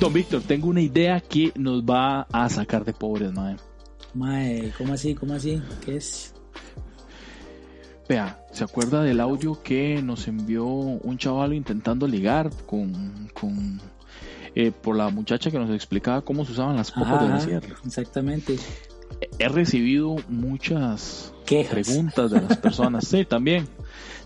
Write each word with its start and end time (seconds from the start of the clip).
Don 0.00 0.12
Víctor, 0.14 0.42
tengo 0.42 0.68
una 0.68 0.80
idea 0.80 1.20
que 1.20 1.52
nos 1.56 1.82
va 1.82 2.22
a 2.32 2.48
sacar 2.48 2.86
de 2.86 2.94
pobres, 2.94 3.32
mae. 3.32 3.56
Mae, 4.14 4.72
¿cómo 4.78 4.94
así? 4.94 5.14
¿Cómo 5.14 5.34
así? 5.34 5.60
¿Qué 5.84 5.96
es? 5.96 6.34
Vea, 8.08 8.42
¿se 8.50 8.64
acuerda 8.64 9.02
del 9.02 9.20
audio 9.20 9.62
que 9.62 10.00
nos 10.02 10.26
envió 10.26 10.64
un 10.64 11.18
chaval 11.18 11.52
intentando 11.52 12.08
ligar 12.08 12.50
con, 12.64 13.28
con 13.34 13.78
eh, 14.54 14.72
por 14.72 14.96
la 14.96 15.10
muchacha 15.10 15.50
que 15.50 15.58
nos 15.58 15.70
explicaba 15.70 16.22
cómo 16.22 16.46
se 16.46 16.52
usaban 16.52 16.76
las 16.76 16.90
copas 16.90 17.22
de 17.22 17.28
la 17.28 17.40
sierra? 17.40 17.76
Exactamente. 17.84 18.56
He 19.38 19.48
recibido 19.48 20.16
muchas 20.28 21.32
Quejas. 21.46 21.72
preguntas 21.86 22.30
de 22.30 22.40
las 22.42 22.56
personas. 22.58 23.06
sí, 23.06 23.24
también. 23.24 23.66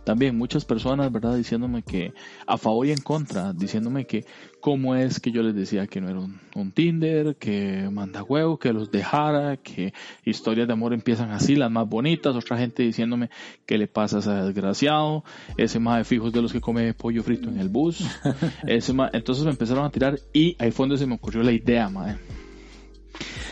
También 0.04 0.36
muchas 0.36 0.66
personas, 0.66 1.10
¿verdad? 1.10 1.34
Diciéndome 1.34 1.82
que 1.82 2.12
a 2.46 2.58
favor 2.58 2.86
y 2.86 2.92
en 2.92 3.00
contra, 3.00 3.54
diciéndome 3.54 4.04
que 4.06 4.26
cómo 4.60 4.94
es 4.94 5.18
que 5.18 5.30
yo 5.32 5.42
les 5.42 5.54
decía 5.54 5.86
que 5.86 5.98
no 6.02 6.10
era 6.10 6.20
un, 6.20 6.38
un 6.54 6.72
Tinder, 6.72 7.36
que 7.36 7.88
manda 7.90 8.22
huevo, 8.22 8.58
que 8.58 8.74
los 8.74 8.90
dejara, 8.90 9.56
que 9.56 9.94
historias 10.26 10.66
de 10.66 10.74
amor 10.74 10.92
empiezan 10.92 11.30
así, 11.30 11.56
las 11.56 11.70
más 11.70 11.88
bonitas. 11.88 12.36
Otra 12.36 12.58
gente 12.58 12.82
diciéndome 12.82 13.30
que 13.64 13.78
le 13.78 13.86
pasa 13.86 14.16
a 14.16 14.20
ese 14.20 14.30
desgraciado, 14.30 15.24
ese 15.56 15.78
más 15.78 15.96
de 15.96 16.04
fijos 16.04 16.34
de 16.34 16.42
los 16.42 16.52
que 16.52 16.60
come 16.60 16.92
pollo 16.92 17.22
frito 17.22 17.48
en 17.48 17.58
el 17.58 17.70
bus. 17.70 18.04
ese 18.66 18.92
ma- 18.92 19.08
Entonces 19.14 19.44
me 19.46 19.52
empezaron 19.52 19.86
a 19.86 19.90
tirar 19.90 20.18
y 20.34 20.54
ahí 20.58 20.70
fue 20.70 20.84
donde 20.84 20.98
se 20.98 21.06
me 21.06 21.14
ocurrió 21.14 21.42
la 21.42 21.52
idea, 21.52 21.88
madre. 21.88 22.18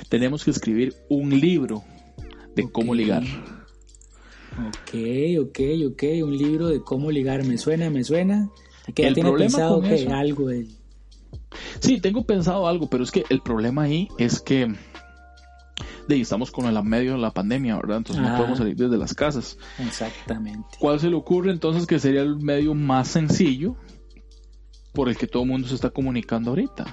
Tenemos 0.09 0.45
que 0.45 0.51
escribir 0.51 0.95
un 1.09 1.31
libro 1.41 1.83
de 2.55 2.71
cómo 2.71 2.95
ligar. 2.95 3.23
Ok, 4.59 4.95
ok, 5.41 5.59
ok. 5.93 6.03
Un 6.25 6.37
libro 6.37 6.69
de 6.69 6.83
cómo 6.83 7.11
ligar. 7.11 7.45
Me 7.45 7.57
suena, 7.59 7.89
me 7.91 8.05
suena. 8.05 8.51
Que 8.95 9.07
El 9.07 9.15
tiene 9.15 9.31
problema 9.31 9.51
pensado 9.53 9.81
con 9.81 9.89
que 9.89 9.95
eso- 9.95 10.15
algo 10.15 10.49
de... 10.49 10.67
Sí, 11.81 12.01
tengo 12.01 12.25
pensado 12.25 12.67
algo, 12.67 12.89
pero 12.89 13.05
es 13.05 13.11
que 13.11 13.25
el 13.31 13.41
problema 13.41 13.83
ahí 13.83 14.09
es 14.19 14.41
que 14.41 14.75
de 16.09 16.21
estamos 16.21 16.51
con 16.51 16.67
el 16.67 16.83
medio 16.83 17.13
de 17.13 17.19
la 17.19 17.31
pandemia, 17.31 17.77
¿verdad? 17.77 17.99
Entonces 17.99 18.23
no 18.25 18.37
podemos 18.37 18.59
salir 18.59 18.77
desde 18.77 18.99
las 18.99 19.15
casas. 19.15 19.57
Exactamente. 19.79 20.69
¿Cuál 20.79 21.01
se 21.01 21.09
le 21.09 21.17
ocurre 21.17 21.51
entonces 21.53 21.87
que 21.87 21.99
sería 21.99 22.23
el 22.23 22.37
medio 22.37 22.75
más 22.75 23.09
sencillo 23.09 23.77
por 24.93 25.09
el 25.09 25.17
que 25.17 25.27
todo 25.27 25.45
el 25.45 25.49
mundo 25.49 25.69
se 25.69 25.75
está 25.75 25.91
comunicando 25.91 26.51
ahorita? 26.51 26.85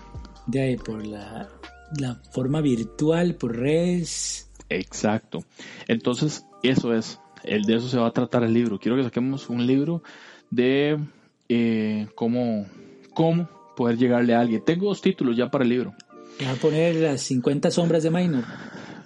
De 0.47 0.61
ahí, 0.61 0.77
por 0.77 1.05
la, 1.05 1.49
la 1.97 2.21
forma 2.31 2.61
virtual, 2.61 3.35
por 3.35 3.57
redes. 3.57 4.49
Exacto. 4.69 5.43
Entonces, 5.87 6.45
eso 6.63 6.93
es. 6.93 7.19
El 7.43 7.63
de 7.63 7.75
eso 7.75 7.87
se 7.87 7.97
va 7.97 8.07
a 8.07 8.11
tratar 8.11 8.43
el 8.43 8.53
libro. 8.53 8.79
Quiero 8.79 8.97
que 8.97 9.03
saquemos 9.03 9.49
un 9.49 9.65
libro 9.65 10.03
de 10.51 10.99
eh, 11.47 12.07
cómo, 12.15 12.65
cómo 13.13 13.49
poder 13.75 13.97
llegarle 13.97 14.35
a 14.35 14.41
alguien. 14.41 14.63
Tengo 14.63 14.87
dos 14.87 15.01
títulos 15.01 15.37
ya 15.37 15.49
para 15.49 15.63
el 15.63 15.69
libro. 15.69 15.93
Le 16.39 16.45
va 16.45 16.51
a 16.51 16.55
poner 16.55 16.95
las 16.95 17.21
50 17.21 17.71
sombras 17.71 18.03
de 18.03 18.11
Minor. 18.11 18.43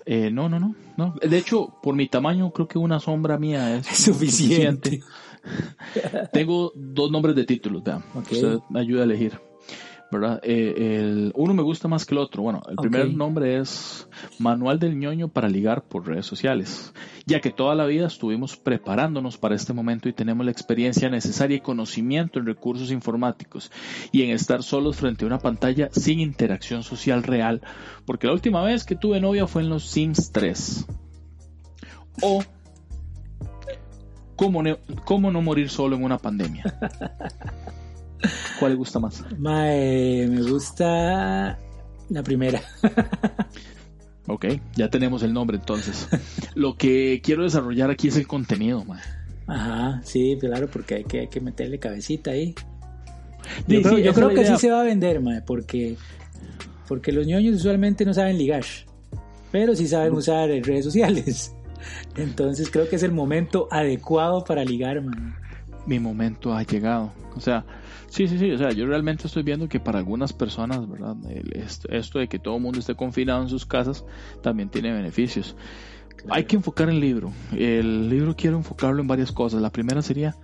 Eh, 0.06 0.30
no, 0.32 0.50
no, 0.50 0.60
no, 0.60 0.76
no. 0.98 1.16
De 1.22 1.38
hecho, 1.38 1.78
por 1.82 1.96
mi 1.96 2.08
tamaño, 2.08 2.52
creo 2.52 2.68
que 2.68 2.78
una 2.78 3.00
sombra 3.00 3.38
mía 3.38 3.78
es 3.78 3.90
Es 3.90 3.98
suficiente. 4.06 5.02
Tengo 6.34 6.72
dos 6.76 7.12
nombres 7.12 7.36
de 7.36 7.46
títulos, 7.46 7.84
vean. 7.84 8.04
Ok. 8.16 8.32
Usted 8.32 8.60
me 8.70 8.80
ayuda 8.80 9.02
a 9.02 9.06
elegir. 9.06 9.40
¿Verdad? 10.14 10.40
Eh, 10.44 11.00
el, 11.00 11.32
uno 11.36 11.56
me 11.56 11.64
gusta 11.64 11.88
más 11.88 12.06
que 12.06 12.14
el 12.14 12.20
otro. 12.20 12.44
Bueno, 12.44 12.62
el 12.70 12.76
primer 12.76 13.12
nombre 13.14 13.58
es 13.58 14.08
Manual 14.38 14.78
del 14.78 14.98
ñoño 15.00 15.28
para 15.28 15.50
ligar 15.50 15.84
por 15.84 16.06
redes 16.06 16.28
sociales. 16.28 16.94
Ya 17.26 17.42
que 17.42 17.50
toda 17.50 17.74
la 17.74 17.86
vida 17.86 18.06
estuvimos 18.06 18.56
preparándonos 18.56 19.40
para 19.40 19.56
este 19.56 19.74
momento 19.74 20.08
y 20.08 20.14
tenemos 20.14 20.46
la 20.46 20.52
experiencia 20.52 21.10
necesaria 21.10 21.58
y 21.58 21.62
conocimiento 21.62 22.38
en 22.38 22.46
recursos 22.46 22.92
informáticos 22.92 23.72
y 24.12 24.22
en 24.22 24.30
estar 24.30 24.62
solos 24.62 24.98
frente 24.98 25.26
a 25.26 25.28
una 25.28 25.40
pantalla 25.40 25.90
sin 25.92 26.20
interacción 26.20 26.84
social 26.84 27.24
real. 27.24 27.62
Porque 28.06 28.28
la 28.28 28.34
última 28.34 28.62
vez 28.64 28.86
que 28.86 28.96
tuve 28.96 29.20
novia 29.20 29.48
fue 29.48 29.64
en 29.64 29.70
los 29.70 29.86
Sims 29.86 30.32
3. 30.32 30.86
O 32.22 32.44
¿Cómo, 34.36 34.64
cómo 35.06 35.32
no 35.32 35.42
morir 35.42 35.70
solo 35.70 35.96
en 35.96 36.04
una 36.04 36.18
pandemia? 36.18 36.64
¿Cuál 38.60 38.72
le 38.74 38.78
gusta 38.78 39.00
más? 39.00 39.24
Mae, 39.38 40.28
me 40.28 40.42
gusta 40.44 41.60
la 42.10 42.24
primera. 42.24 42.62
Ok, 44.28 44.46
ya 44.76 44.90
tenemos 44.90 45.22
el 45.24 45.34
nombre 45.34 45.58
entonces. 45.58 46.08
Lo 46.56 46.78
que 46.78 47.22
quiero 47.24 47.44
desarrollar 47.44 47.92
aquí 47.92 48.08
es 48.08 48.16
el 48.18 48.26
contenido, 48.28 48.86
mae. 48.86 49.02
Ajá, 49.48 50.02
sí, 50.06 50.38
claro, 50.40 50.70
porque 50.72 50.96
hay 50.96 51.04
que, 51.04 51.20
hay 51.22 51.28
que 51.28 51.42
meterle 51.42 51.78
cabecita 51.78 52.32
ahí. 52.32 52.56
Sí, 53.68 53.76
Yo 53.76 53.82
creo, 53.82 53.98
sí, 53.98 54.04
yo 54.04 54.30
que 54.30 54.42
idea. 54.42 54.56
sí 54.56 54.62
se 54.62 54.72
va 54.72 54.82
a 54.82 54.84
vender, 54.86 55.20
mae, 55.20 55.42
porque, 55.42 55.98
porque 56.88 57.12
los 57.12 57.28
ñoños 57.28 57.56
usualmente 57.56 58.06
no 58.06 58.14
saben 58.14 58.38
ligar, 58.38 58.64
pero 59.52 59.76
sí 59.76 59.88
saben 59.88 60.14
usar 60.14 60.48
redes 60.50 60.86
sociales. 60.86 61.54
Entonces 62.16 62.70
creo 62.72 62.88
que 62.88 62.96
es 62.96 63.04
el 63.04 63.12
momento 63.12 63.68
adecuado 63.70 64.46
para 64.46 64.64
ligar, 64.64 65.02
mae. 65.02 65.34
Mi 65.86 66.00
momento 66.00 66.54
ha 66.54 66.64
llegado. 66.64 67.12
O 67.36 67.40
sea, 67.42 67.66
sí, 68.08 68.28
sí, 68.28 68.38
sí. 68.38 68.52
O 68.52 68.58
sea, 68.58 68.72
yo 68.72 68.86
realmente 68.86 69.28
estoy 69.28 69.44
viendo 69.44 69.68
que 69.68 69.80
para 69.80 70.00
algunas 70.00 70.32
personas, 70.34 70.88
¿verdad? 70.90 71.16
Esto, 71.90 72.20
de 72.20 72.28
que 72.28 72.40
todo 72.40 72.56
el 72.56 72.62
mundo 72.62 72.80
esté 72.80 72.96
confinado 72.96 73.42
en 73.44 73.50
sus 73.50 73.66
casas 73.66 74.06
también 74.42 74.70
tiene 74.70 74.94
beneficios. 74.94 75.56
Hay 76.30 76.46
que 76.46 76.56
enfocar 76.56 76.90
el 76.90 77.00
libro. 77.02 77.34
El 77.52 78.10
libro 78.10 78.36
quiero 78.36 78.56
enfocarlo 78.58 79.02
en 79.02 79.08
varias 79.08 79.32
cosas. 79.34 79.62
La 79.62 79.72
primera 79.72 80.02
sería, 80.02 80.36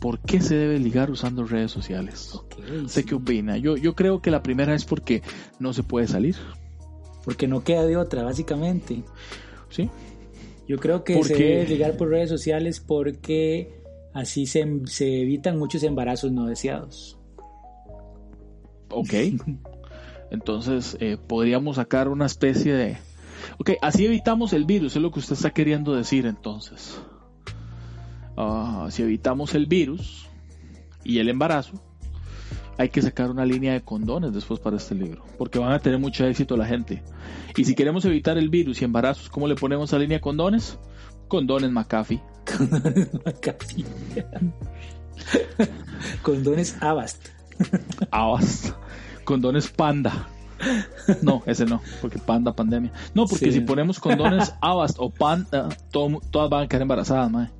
¿por 0.00 0.18
qué 0.18 0.40
se 0.40 0.56
debe 0.56 0.78
ligar 0.80 1.10
usando 1.10 1.44
redes 1.44 1.70
sociales? 1.70 2.34
Ok, 2.34 2.54
sé 2.86 3.02
sí, 3.02 3.04
qué 3.04 3.14
opina. 3.14 3.56
Yo, 3.58 3.76
yo 3.76 3.94
creo 3.94 4.20
que 4.20 4.30
la 4.32 4.42
primera 4.42 4.74
es 4.74 4.84
porque 4.84 5.22
no 5.60 5.72
se 5.72 5.82
puede 5.84 6.08
salir, 6.08 6.34
Porque 7.24 7.46
no 7.48 7.62
queda 7.64 7.84
de 7.86 7.96
otra, 7.96 8.22
básicamente. 8.24 9.02
¿sí? 9.68 9.90
Yo 10.66 10.78
creo 10.78 11.04
que 11.04 11.14
Porque- 11.14 11.34
se 11.34 11.42
debe 11.44 11.66
ligar 11.68 11.96
por 11.96 12.08
redes 12.08 12.28
sociales 12.28 12.80
porque 12.80 13.84
así 14.16 14.46
se, 14.46 14.66
se 14.86 15.20
evitan 15.20 15.58
muchos 15.58 15.82
embarazos 15.82 16.32
no 16.32 16.46
deseados. 16.46 17.18
Ok. 18.90 19.12
Entonces, 20.30 20.96
eh, 21.00 21.18
podríamos 21.18 21.76
sacar 21.76 22.08
una 22.08 22.26
especie 22.26 22.74
de... 22.74 22.96
Ok, 23.58 23.72
así 23.82 24.06
evitamos 24.06 24.52
el 24.52 24.64
virus, 24.64 24.96
es 24.96 25.02
lo 25.02 25.12
que 25.12 25.20
usted 25.20 25.34
está 25.34 25.50
queriendo 25.50 25.94
decir 25.94 26.26
entonces. 26.26 27.00
Ah, 28.36 28.88
si 28.90 29.02
evitamos 29.02 29.54
el 29.54 29.66
virus 29.66 30.26
y 31.04 31.18
el 31.18 31.28
embarazo, 31.28 31.80
hay 32.76 32.88
que 32.88 33.02
sacar 33.02 33.30
una 33.30 33.46
línea 33.46 33.72
de 33.74 33.82
condones 33.82 34.32
después 34.32 34.58
para 34.58 34.78
este 34.78 34.96
libro, 34.96 35.24
porque 35.38 35.60
van 35.60 35.72
a 35.72 35.78
tener 35.78 36.00
mucho 36.00 36.26
éxito 36.26 36.56
la 36.56 36.66
gente. 36.66 37.04
Y 37.56 37.64
si 37.64 37.76
queremos 37.76 38.04
evitar 38.04 38.36
el 38.36 38.48
virus 38.48 38.82
y 38.82 38.84
embarazos, 38.84 39.28
¿cómo 39.28 39.46
le 39.46 39.54
ponemos 39.54 39.92
a 39.92 39.98
línea 39.98 40.18
de 40.18 40.22
condones? 40.22 40.78
Condones 41.28 41.70
McAfee. 41.70 42.20
Casi. 43.40 43.84
Condones 46.22 46.76
Avast. 46.80 47.28
Avast. 48.10 48.70
Condones 49.24 49.68
Panda. 49.68 50.28
No, 51.22 51.42
ese 51.46 51.66
no, 51.66 51.82
porque 52.00 52.18
Panda, 52.18 52.54
pandemia. 52.54 52.92
No, 53.14 53.26
porque 53.26 53.46
Sí. 53.46 53.52
si 53.52 53.60
ponemos 53.60 54.00
condones 54.00 54.54
Avast 54.60 54.96
o 54.98 55.10
Panda, 55.10 55.68
todo- 55.90 56.20
todas 56.30 56.48
van 56.50 56.64
a 56.64 56.68
quedar 56.68 56.82
embarazadas. 56.82 57.50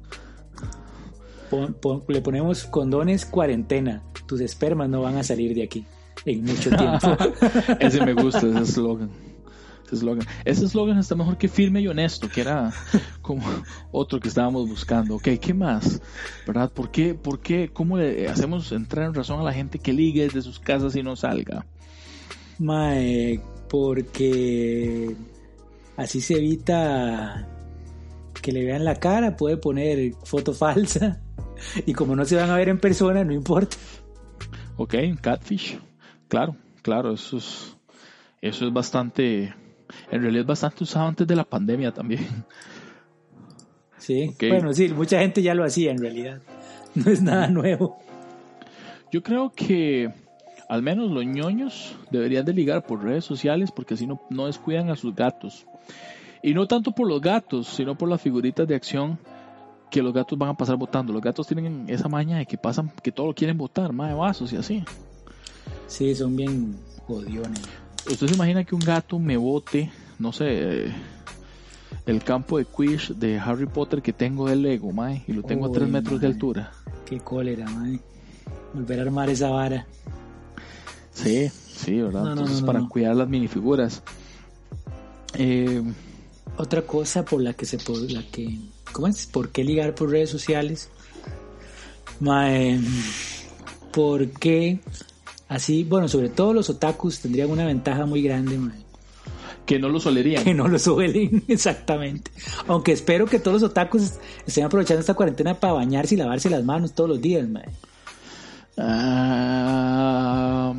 Pon- 1.51 1.75
pon- 1.81 2.03
le 2.09 2.21
ponemos 2.23 2.65
condones 2.65 3.27
cuarentena. 3.27 4.03
Tus 4.27 4.41
espermas 4.41 4.89
no 4.89 5.03
van 5.03 5.17
a 5.19 5.23
salir 5.23 5.55
de 5.55 5.63
aquí 5.65 5.85
en 6.25 6.45
mucho 6.45 6.71
tiempo. 6.71 7.17
Ese 7.81 8.05
me 8.05 8.15
gusta, 8.15 8.41
ese 8.47 8.61
eslogan. 8.63 9.11
Ese 9.87 9.97
eslogan. 9.97 10.27
Ese 10.45 10.65
eslogan 10.65 10.99
está 10.99 11.15
mejor 11.15 11.39
que 11.39 11.49
firme 11.49 11.81
y 11.81 11.89
honesto, 11.89 12.29
que 12.29 12.41
era 12.41 12.73
como 13.23 13.43
otro 13.93 14.21
que 14.21 14.29
estábamos 14.29 14.69
buscando. 14.69 15.17
Ok, 15.17 15.29
¿qué 15.41 15.55
más? 15.55 16.03
¿Verdad? 16.47 16.71
¿Por 16.73 16.91
qué, 16.91 17.15
por 17.15 17.41
qué, 17.41 17.71
cómo 17.73 17.97
le 17.97 18.29
hacemos 18.29 18.73
entrar 18.73 19.07
en 19.07 19.15
razón 19.15 19.41
a 19.41 19.45
la 19.45 19.53
gente 19.53 19.79
que 19.79 19.93
ligue 19.93 20.25
desde 20.25 20.43
sus 20.43 20.59
casas 20.59 20.95
y 20.97 21.03
no 21.03 21.17
salga? 21.17 21.65
Mae, 22.59 23.41
porque 23.69 25.15
así 25.97 26.21
se 26.21 26.35
evita 26.35 27.49
que 28.43 28.53
le 28.53 28.65
vean 28.65 28.85
la 28.85 28.97
cara, 28.97 29.37
puede 29.37 29.57
poner 29.57 30.15
foto 30.25 30.53
falsa. 30.53 31.21
Y 31.87 31.95
como 31.95 32.15
no 32.15 32.25
se 32.25 32.37
van 32.37 32.51
a 32.51 32.57
ver 32.57 32.69
en 32.69 32.79
persona, 32.79 33.25
no 33.25 33.33
importa. 33.33 33.77
Ok, 34.77 34.95
catfish. 35.21 35.79
Claro, 36.29 36.57
claro, 36.83 37.15
eso 37.15 37.39
es, 37.39 37.77
eso 38.41 38.67
es 38.67 38.73
bastante, 38.73 39.55
en 40.11 40.23
realidad 40.23 40.43
es 40.43 40.47
bastante 40.47 40.85
usado 40.85 41.07
antes 41.07 41.27
de 41.27 41.37
la 41.37 41.45
pandemia 41.45 41.93
también. 41.93 42.27
Sí, 43.99 44.35
bueno, 44.49 44.73
sí, 44.73 44.89
mucha 44.91 45.19
gente 45.19 45.43
ya 45.43 45.55
lo 45.55 45.65
hacía 45.65 45.91
en 45.91 45.99
realidad. 45.99 46.41
No 46.95 47.11
es 47.11 47.21
nada 47.21 47.49
nuevo. 47.49 47.99
Yo 49.13 49.23
creo 49.23 49.53
que 49.55 50.11
al 50.69 50.83
menos 50.83 51.11
los 51.11 51.27
ñoños 51.27 51.95
deberían 52.11 52.47
de 52.47 52.55
ligar 52.55 52.87
por 52.87 53.05
redes 53.05 53.25
sociales 53.25 53.71
porque 53.71 53.95
así 53.95 54.07
no, 54.07 54.23
no 54.31 54.47
descuidan 54.47 54.89
a 54.89 54.97
sus 54.97 55.15
gatos. 55.15 55.67
Y 56.43 56.55
no 56.55 56.67
tanto 56.67 56.93
por 56.93 57.07
los 57.07 57.21
gatos, 57.21 57.67
sino 57.69 57.99
por 57.99 58.09
las 58.09 58.23
figuritas 58.23 58.67
de 58.67 58.75
acción 58.75 59.19
que 59.91 60.03
los 60.03 60.13
gatos 60.13 60.39
van 60.39 60.51
a 60.51 60.57
pasar 60.57 60.77
votando. 60.77 61.13
Los 61.13 61.23
gatos 61.23 61.47
tienen 61.47 61.85
esa 61.89 62.09
maña 62.09 62.39
de 62.39 62.47
que 62.47 62.59
pasan, 62.59 62.91
que 63.03 63.13
todo 63.13 63.27
lo 63.27 63.35
quieren 63.35 63.59
votar, 63.59 63.93
más 63.93 64.09
de 64.09 64.15
vasos 64.15 64.53
y 64.53 64.57
así. 64.57 64.85
Sí, 65.87 66.15
son 66.15 66.37
bien 66.37 66.77
jodiones. 67.07 67.63
¿Usted 68.11 68.29
se 68.29 68.35
imagina 68.35 68.65
que 68.65 68.75
un 68.75 68.81
gato 68.81 69.19
me 69.19 69.37
bote, 69.37 69.91
no 70.19 70.33
sé, 70.33 70.93
el 72.07 72.23
campo 72.23 72.59
de 72.59 72.65
Quish 72.65 73.11
de 73.15 73.39
Harry 73.39 73.67
Potter 73.67 74.01
que 74.01 74.13
tengo 74.13 74.49
de 74.49 74.57
Lego, 74.57 74.93
mae, 74.93 75.25
y 75.27 75.33
lo 75.33 75.43
tengo 75.43 75.67
a 75.67 75.73
3 75.73 75.87
Uy, 75.87 75.91
metros 75.93 76.21
de 76.21 76.27
mae. 76.29 76.35
altura? 76.35 76.73
Qué 77.05 77.19
cólera, 77.21 77.69
madre. 77.69 78.01
Volver 78.75 78.99
a 79.01 79.03
armar 79.03 79.29
esa 79.31 79.49
vara. 79.51 79.87
Sí, 81.13 81.49
sí, 81.49 82.01
¿verdad? 82.01 82.23
No, 82.25 82.31
Entonces, 82.33 82.61
no, 82.61 82.67
para 82.67 82.81
cuidar 82.89 83.17
las 83.17 83.29
minifiguras. 83.29 84.03
Eh, 85.35 85.83
Otra 86.59 86.83
cosa 86.83 87.25
por 87.25 87.41
la 87.43 87.53
que 87.55 87.67
se 87.67 87.79
por 87.79 87.99
la 88.11 88.23
que 88.31 88.59
¿cómo 88.93 89.09
es? 89.09 89.27
¿Por 89.27 89.51
qué 89.51 89.65
ligar 89.65 89.95
por 89.95 90.11
redes 90.11 90.31
sociales? 90.31 90.91
Mae, 92.21 92.81
¿por 93.93 94.29
qué 94.31 94.81
así, 95.49 95.85
bueno, 95.85 96.09
sobre 96.09 96.29
todo 96.29 96.53
los 96.53 96.71
otakus 96.71 97.21
tendrían 97.21 97.51
una 97.51 97.65
ventaja 97.65 98.07
muy 98.07 98.23
grande, 98.23 98.59
mae, 98.59 98.87
que 99.67 99.79
no 99.81 99.89
lo 99.89 99.99
solerían. 100.01 100.45
que 100.45 100.55
no 100.55 100.69
lo 100.69 100.79
suelen 100.79 101.43
exactamente. 101.49 102.31
Aunque 102.69 102.93
espero 102.93 103.27
que 103.27 103.41
todos 103.41 103.61
los 103.61 103.71
otakus 103.71 104.13
estén 104.47 104.65
aprovechando 104.65 105.01
esta 105.01 105.15
cuarentena 105.15 105.59
para 105.59 105.75
bañarse 105.75 106.15
y 106.15 106.19
lavarse 106.19 106.49
las 106.49 106.65
manos 106.65 106.93
todos 106.93 107.11
los 107.11 107.21
días, 107.21 107.49
mae. 107.49 107.69
Ah, 108.79 110.73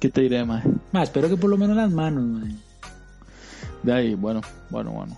¿Qué 0.00 0.08
te 0.08 0.22
diré, 0.22 0.44
mae? 0.44 0.62
Mae, 0.90 1.04
espero 1.04 1.28
que 1.28 1.36
por 1.36 1.48
lo 1.48 1.56
menos 1.56 1.76
las 1.76 1.90
manos, 1.92 2.24
mae. 2.24 2.56
De 3.82 3.92
ahí, 3.92 4.14
bueno, 4.14 4.40
bueno, 4.68 4.90
bueno. 4.90 5.16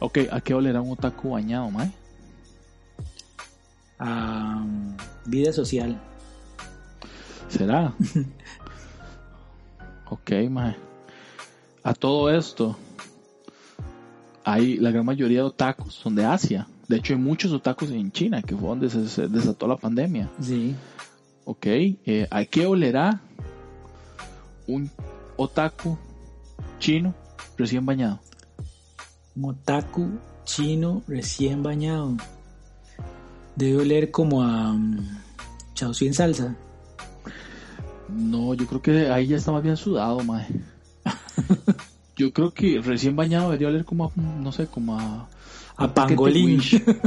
Ok, 0.00 0.18
¿a 0.30 0.40
qué 0.40 0.54
olerá 0.54 0.80
un 0.80 0.92
otaku 0.92 1.30
bañado, 1.30 1.70
mae? 1.70 1.92
A 4.00 4.64
vida 5.24 5.52
social. 5.52 6.00
¿Será? 7.48 7.94
ok, 10.10 10.30
mae. 10.50 10.76
A 11.82 11.94
todo 11.94 12.30
esto, 12.30 12.76
hay 14.44 14.76
la 14.76 14.90
gran 14.90 15.04
mayoría 15.04 15.38
de 15.38 15.44
otakus 15.44 15.94
son 15.94 16.14
de 16.14 16.24
Asia. 16.24 16.66
De 16.86 16.96
hecho, 16.96 17.12
hay 17.12 17.18
muchos 17.18 17.52
otakus 17.52 17.90
en 17.90 18.10
China, 18.12 18.42
que 18.42 18.56
fue 18.56 18.68
donde 18.68 18.88
se, 18.88 19.28
desató 19.28 19.66
la 19.66 19.76
pandemia. 19.76 20.30
Sí. 20.40 20.74
Ok, 21.44 21.66
eh, 21.66 22.26
¿a 22.30 22.44
qué 22.44 22.66
olerá 22.66 23.20
un 24.66 24.90
otaku 25.36 25.98
chino 26.78 27.14
recién 27.56 27.84
bañado? 27.84 28.20
Un 29.36 29.50
otaku 29.50 30.10
chino 30.44 31.02
recién 31.06 31.62
bañado. 31.62 32.16
Debe 33.54 33.82
oler 33.82 34.10
como 34.10 34.42
a 34.42 34.72
um, 34.72 34.98
chausu 35.74 36.06
en 36.06 36.14
salsa. 36.14 36.56
No, 38.08 38.54
yo 38.54 38.66
creo 38.66 38.82
que 38.82 39.10
ahí 39.10 39.26
ya 39.26 39.36
está 39.36 39.52
más 39.52 39.62
bien 39.62 39.76
sudado, 39.76 40.22
mae. 40.24 40.46
Yo 42.16 42.32
creo 42.32 42.52
que 42.52 42.80
recién 42.80 43.14
bañado 43.14 43.44
debería 43.44 43.68
oler 43.68 43.84
como 43.84 44.06
a, 44.06 44.10
no 44.20 44.50
sé, 44.50 44.66
como 44.66 44.98
a... 44.98 45.28
A 45.76 45.94
paquete 45.94 46.16
pangolín. 46.16 46.60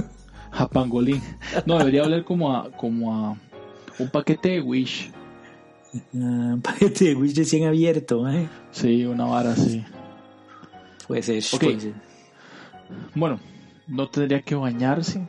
A 0.53 0.67
pangolín. 0.69 1.21
No, 1.65 1.77
debería 1.79 2.03
oler 2.03 2.23
como 2.23 2.55
a, 2.55 2.71
como 2.71 3.13
a 3.13 3.37
un 3.99 4.09
paquete 4.09 4.49
de 4.49 4.61
Wish. 4.61 5.11
Ah, 5.93 6.53
Un 6.53 6.61
paquete 6.61 7.05
de 7.05 7.15
Wish 7.15 7.35
recién 7.35 7.67
abierto, 7.67 8.27
¿eh? 8.29 8.47
Sí, 8.71 9.05
una 9.05 9.25
vara 9.25 9.51
así. 9.51 9.83
Puede 11.07 11.23
ser, 11.23 11.43
Ok. 11.53 11.59
puede 11.61 11.79
ser. 11.81 11.93
Bueno, 13.13 13.39
no 13.87 14.07
tendría 14.07 14.41
que 14.41 14.55
bañarse. 14.55 15.27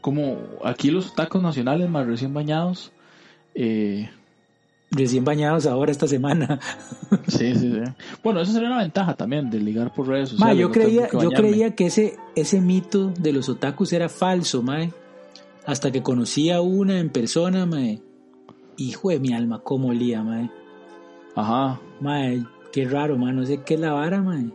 Como 0.00 0.38
aquí 0.64 0.90
los 0.92 1.12
tacos 1.14 1.42
nacionales 1.42 1.90
más 1.90 2.06
recién 2.06 2.32
bañados. 2.32 2.92
Eh, 3.56 4.08
Recién 4.94 5.24
bañados 5.24 5.64
ahora 5.64 5.90
esta 5.90 6.06
semana. 6.06 6.60
sí, 7.26 7.54
sí, 7.54 7.72
sí. 7.72 7.80
Bueno, 8.22 8.42
eso 8.42 8.52
sería 8.52 8.68
una 8.68 8.82
ventaja 8.82 9.14
también 9.14 9.48
de 9.48 9.58
ligar 9.58 9.92
por 9.94 10.06
redes 10.06 10.34
Ma, 10.34 10.50
sociales. 10.50 10.60
yo 10.60 10.68
no 10.68 10.72
tener 10.72 11.08
creía, 11.08 11.22
yo 11.22 11.30
creía 11.30 11.74
que 11.74 11.86
ese, 11.86 12.16
ese 12.36 12.60
mito 12.60 13.08
de 13.18 13.32
los 13.32 13.48
otakus 13.48 13.94
era 13.94 14.10
falso, 14.10 14.62
mae. 14.62 14.92
Hasta 15.64 15.90
que 15.90 16.02
conocí 16.02 16.50
a 16.50 16.60
una 16.60 16.98
en 16.98 17.08
persona, 17.08 17.64
mae. 17.64 18.02
Hijo 18.76 19.08
de 19.08 19.18
mi 19.18 19.32
alma, 19.32 19.60
cómo 19.60 19.88
olía, 19.88 20.22
mae. 20.22 20.50
Ajá. 21.34 21.80
Mae, 22.00 22.44
qué 22.70 22.84
raro, 22.84 23.16
mae. 23.16 23.32
No 23.32 23.46
sé 23.46 23.62
qué 23.64 23.74
es 23.74 23.80
la 23.80 23.92
vara, 23.92 24.20
mae. 24.20 24.50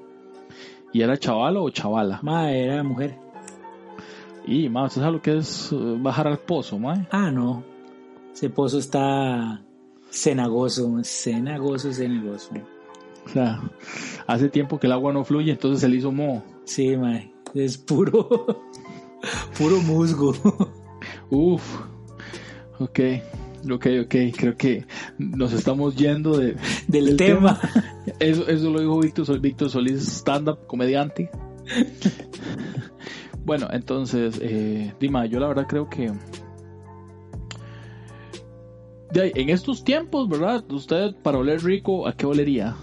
¿Y 0.94 1.02
era 1.02 1.18
chaval 1.18 1.58
o 1.58 1.68
chavala? 1.72 2.20
Mae, 2.22 2.64
era 2.64 2.84
mujer. 2.84 3.18
Y, 4.46 4.70
más, 4.70 4.92
¿usted 4.92 5.02
sabe 5.02 5.14
lo 5.14 5.22
que 5.22 5.38
es 5.38 5.72
eh, 5.72 5.96
bajar 6.00 6.28
al 6.28 6.38
pozo, 6.38 6.78
mae? 6.78 7.08
Ah, 7.10 7.32
no. 7.32 7.64
Ese 8.34 8.52
pozo 8.52 8.78
está 8.78 9.62
cenagoso, 10.10 11.00
cenagoso, 11.04 11.94
cenagoso. 11.94 12.52
O 13.26 13.30
sea, 13.30 13.62
hace 14.26 14.50
tiempo 14.50 14.80
que 14.80 14.88
el 14.88 14.94
agua 14.94 15.12
no 15.12 15.24
fluye, 15.24 15.52
entonces 15.52 15.82
se 15.82 15.90
le 15.90 15.98
hizo 15.98 16.12
moho. 16.12 16.44
Sí, 16.64 16.96
mae. 16.96 17.32
Es 17.54 17.78
puro, 17.78 18.28
puro 19.58 19.82
musgo. 19.82 20.34
Uf. 21.30 21.64
Ok. 22.80 23.00
Ok, 23.72 23.88
ok. 24.04 24.16
Creo 24.38 24.56
que 24.56 24.86
nos 25.18 25.52
estamos 25.52 25.96
yendo 25.96 26.38
de, 26.38 26.56
Del 26.88 27.18
tema. 27.18 27.60
Eso, 28.20 28.48
eso 28.48 28.70
lo 28.70 28.80
dijo 28.80 29.00
Víctor, 29.00 29.40
Víctor 29.40 29.70
Solís, 29.70 30.08
stand-up, 30.08 30.60
comediante. 30.68 31.30
bueno, 33.46 33.68
entonces, 33.72 34.40
eh, 34.42 34.94
Dima, 35.00 35.26
yo 35.26 35.40
la 35.40 35.48
verdad 35.48 35.66
creo 35.68 35.90
que... 35.90 36.12
De 39.12 39.32
en 39.36 39.50
estos 39.50 39.84
tiempos, 39.84 40.28
¿verdad? 40.30 40.64
Usted 40.72 41.16
para 41.24 41.38
oler 41.38 41.64
rico, 41.64 42.08
¿a 42.08 42.14
qué 42.14 42.26
olería? 42.26 42.76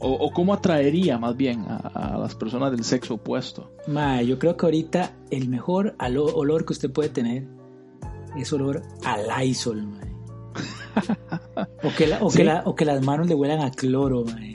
O, 0.00 0.10
o 0.12 0.30
cómo 0.30 0.52
atraería 0.52 1.18
más 1.18 1.36
bien 1.36 1.64
a, 1.68 1.76
a 1.76 2.18
las 2.18 2.34
personas 2.34 2.70
del 2.70 2.84
sexo 2.84 3.14
opuesto. 3.14 3.70
Mae, 3.86 4.26
yo 4.26 4.38
creo 4.38 4.56
que 4.56 4.66
ahorita 4.66 5.12
el 5.30 5.48
mejor 5.48 5.94
olor 5.98 6.64
que 6.66 6.72
usted 6.74 6.90
puede 6.92 7.08
tener 7.08 7.46
es 8.36 8.52
olor 8.52 8.82
a 9.04 9.40
Lysol, 9.42 9.86
mae. 9.86 10.06
O 11.82 11.90
que, 11.96 12.06
la- 12.06 12.22
o, 12.22 12.30
Sí. 12.30 12.38
que 12.38 12.44
la- 12.44 12.62
o 12.64 12.74
que 12.74 12.84
las 12.84 13.02
manos 13.04 13.26
le 13.28 13.34
huelan 13.34 13.60
a 13.60 13.70
cloro, 13.70 14.24
mae. 14.24 14.52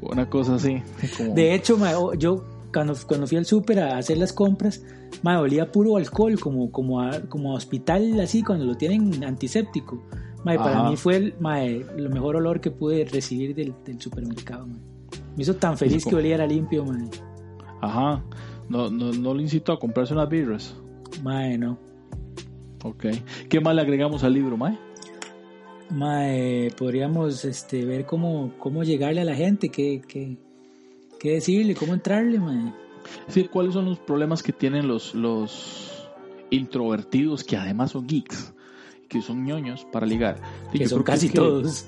Una 0.00 0.28
cosa 0.28 0.54
así. 0.56 0.82
como- 1.16 1.34
De 1.34 1.54
hecho, 1.54 1.76
mae, 1.78 1.94
o- 1.94 2.14
yo 2.14 2.44
cuando, 2.72 2.94
cuando 3.06 3.26
fui 3.26 3.38
al 3.38 3.46
súper 3.46 3.80
a 3.80 3.98
hacer 3.98 4.18
las 4.18 4.32
compras, 4.32 4.84
mae, 5.22 5.36
olía 5.36 5.70
puro 5.70 5.96
alcohol, 5.96 6.38
como, 6.38 6.70
como, 6.70 7.00
a, 7.00 7.20
como 7.22 7.52
a 7.52 7.54
hospital, 7.54 8.18
así, 8.20 8.42
cuando 8.42 8.64
lo 8.64 8.76
tienen 8.76 9.22
antiséptico. 9.24 10.02
Mae, 10.44 10.58
para 10.58 10.88
mí 10.88 10.96
fue 10.96 11.16
el, 11.16 11.34
mae, 11.40 11.84
lo 11.96 12.10
mejor 12.10 12.36
olor 12.36 12.60
que 12.60 12.70
pude 12.70 13.04
recibir 13.04 13.54
del, 13.54 13.74
del 13.84 14.00
supermercado, 14.00 14.66
mae. 14.66 14.80
Me 15.36 15.42
hizo 15.42 15.56
tan 15.56 15.76
feliz 15.76 16.04
que 16.04 16.14
oliera 16.14 16.46
limpio, 16.46 16.84
mae. 16.84 17.08
Ajá. 17.80 18.22
No, 18.68 18.90
no, 18.90 19.12
no 19.12 19.34
le 19.34 19.42
incito 19.42 19.72
a 19.72 19.78
comprarse 19.78 20.14
unas 20.14 20.28
birras. 20.28 20.74
Mae, 21.22 21.56
no. 21.58 21.78
Ok. 22.84 23.06
¿Qué 23.48 23.60
más 23.60 23.74
le 23.74 23.82
agregamos 23.82 24.24
al 24.24 24.34
libro, 24.34 24.56
Mae? 24.56 24.78
Mae, 25.90 26.70
podríamos 26.76 27.44
este, 27.44 27.84
ver 27.84 28.06
cómo, 28.06 28.52
cómo 28.58 28.82
llegarle 28.82 29.20
a 29.20 29.24
la 29.24 29.34
gente, 29.34 29.68
qué, 29.68 30.02
qué, 30.06 30.36
qué 31.26 31.34
decirle, 31.34 31.74
cómo 31.74 31.94
entrarle, 31.94 32.38
mae. 32.38 32.72
Sí, 33.28 33.44
¿cuáles 33.44 33.74
son 33.74 33.84
los 33.86 33.98
problemas 33.98 34.42
que 34.42 34.52
tienen 34.52 34.86
los, 34.88 35.14
los 35.14 36.08
introvertidos 36.50 37.44
que 37.44 37.56
además 37.56 37.92
son 37.92 38.06
geeks? 38.06 38.52
Que 39.08 39.22
son 39.22 39.44
ñoños 39.44 39.86
para 39.92 40.06
ligar. 40.06 40.40
Sí, 40.72 40.78
que 40.78 40.88
son 40.88 41.02
casi 41.02 41.26
es 41.26 41.32
que- 41.32 41.38
todos. 41.38 41.86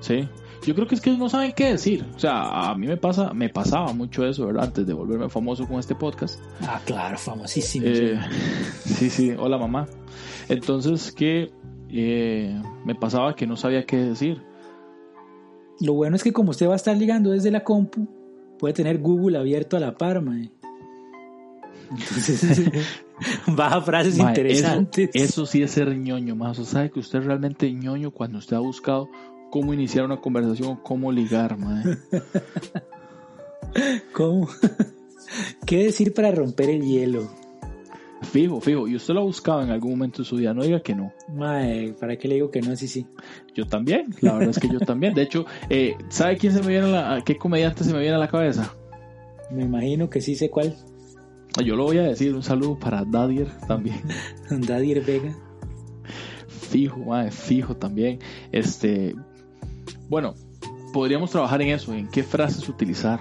Sí. 0.00 0.28
Yo 0.66 0.74
creo 0.74 0.86
que 0.86 0.94
es 0.96 1.00
que 1.00 1.10
no 1.16 1.28
saben 1.28 1.52
qué 1.52 1.72
decir. 1.72 2.04
O 2.16 2.18
sea, 2.18 2.70
a 2.70 2.74
mí 2.74 2.86
me 2.86 2.96
pasa, 2.96 3.32
me 3.32 3.48
pasaba 3.48 3.92
mucho 3.92 4.26
eso, 4.26 4.46
¿verdad? 4.46 4.64
Antes 4.64 4.86
de 4.86 4.92
volverme 4.92 5.28
famoso 5.28 5.66
con 5.66 5.78
este 5.78 5.94
podcast. 5.94 6.40
Ah, 6.62 6.80
claro, 6.84 7.16
famosísimo. 7.18 7.86
Eh, 7.86 8.18
sí, 8.84 9.08
sí, 9.10 9.30
hola 9.38 9.58
mamá. 9.58 9.86
Entonces 10.48 11.12
que 11.12 11.52
eh, 11.90 12.60
me 12.84 12.94
pasaba 12.94 13.36
que 13.36 13.46
no 13.46 13.56
sabía 13.56 13.84
qué 13.86 13.96
decir. 13.98 14.42
Lo 15.80 15.92
bueno 15.92 16.16
es 16.16 16.24
que 16.24 16.32
como 16.32 16.50
usted 16.50 16.66
va 16.68 16.72
a 16.72 16.76
estar 16.76 16.96
ligando 16.96 17.30
desde 17.30 17.50
la 17.50 17.62
compu, 17.62 18.08
puede 18.58 18.74
tener 18.74 18.98
Google 18.98 19.38
abierto 19.38 19.76
a 19.76 19.80
la 19.80 19.96
par, 19.96 20.22
mae. 20.22 20.50
Entonces, 21.90 22.70
baja 23.46 23.80
frases 23.80 24.18
Mae, 24.18 24.28
interesantes. 24.28 25.10
Eso, 25.14 25.24
eso 25.24 25.46
sí 25.46 25.62
es 25.62 25.70
ser 25.70 25.96
ñoño, 25.96 26.34
más. 26.34 26.58
O 26.58 26.64
sea, 26.64 26.72
sabe 26.72 26.90
que 26.90 27.00
usted 27.00 27.20
es 27.20 27.26
realmente 27.26 27.72
ñoño 27.72 28.10
cuando 28.10 28.38
usted 28.38 28.56
ha 28.56 28.60
buscado 28.60 29.08
cómo 29.50 29.72
iniciar 29.72 30.04
una 30.04 30.20
conversación 30.20 30.70
o 30.70 30.82
cómo 30.82 31.12
ligar, 31.12 31.56
mae. 31.58 31.98
¿Cómo? 34.12 34.48
¿Qué 35.66 35.84
decir 35.84 36.14
para 36.14 36.30
romper 36.30 36.70
el 36.70 36.82
hielo? 36.82 37.28
Fijo, 38.32 38.60
fijo. 38.60 38.88
Y 38.88 38.96
usted 38.96 39.14
lo 39.14 39.20
ha 39.20 39.24
buscado 39.24 39.62
en 39.62 39.70
algún 39.70 39.92
momento 39.92 40.22
de 40.22 40.28
su 40.28 40.36
vida. 40.36 40.52
No 40.54 40.62
diga 40.62 40.80
que 40.80 40.94
no. 40.94 41.12
Mae, 41.34 41.92
¿para 41.98 42.16
qué 42.16 42.28
le 42.28 42.34
digo 42.34 42.50
que 42.50 42.60
no? 42.60 42.74
Sí, 42.76 42.88
sí. 42.88 43.06
Yo 43.54 43.66
también. 43.66 44.14
La 44.20 44.32
verdad 44.34 44.50
es 44.50 44.58
que 44.58 44.68
yo 44.68 44.80
también. 44.80 45.14
De 45.14 45.22
hecho, 45.22 45.46
eh, 45.70 45.94
¿sabe 46.08 46.36
quién 46.36 46.52
se 46.52 46.60
me 46.60 46.68
viene 46.68 46.86
a 46.86 46.90
la, 46.90 47.14
a 47.14 47.24
qué 47.24 47.36
comediante 47.36 47.84
se 47.84 47.92
me 47.92 48.00
viene 48.00 48.16
a 48.16 48.18
la 48.18 48.28
cabeza? 48.28 48.74
Me 49.50 49.62
imagino 49.64 50.10
que 50.10 50.20
sí 50.20 50.34
sé 50.34 50.50
cuál. 50.50 50.74
Yo 51.64 51.74
lo 51.76 51.84
voy 51.84 51.98
a 51.98 52.02
decir, 52.02 52.34
un 52.34 52.42
saludo 52.42 52.78
para 52.78 53.04
Dadier 53.04 53.48
también. 53.66 54.02
Dadier 54.50 55.02
Vega. 55.04 55.34
Fijo, 56.48 56.98
mae, 56.98 57.30
fijo 57.30 57.76
también. 57.76 58.18
Este, 58.52 59.14
bueno, 60.08 60.34
podríamos 60.92 61.30
trabajar 61.30 61.62
en 61.62 61.68
eso, 61.68 61.94
en 61.94 62.08
qué 62.08 62.22
frases 62.22 62.68
utilizar. 62.68 63.20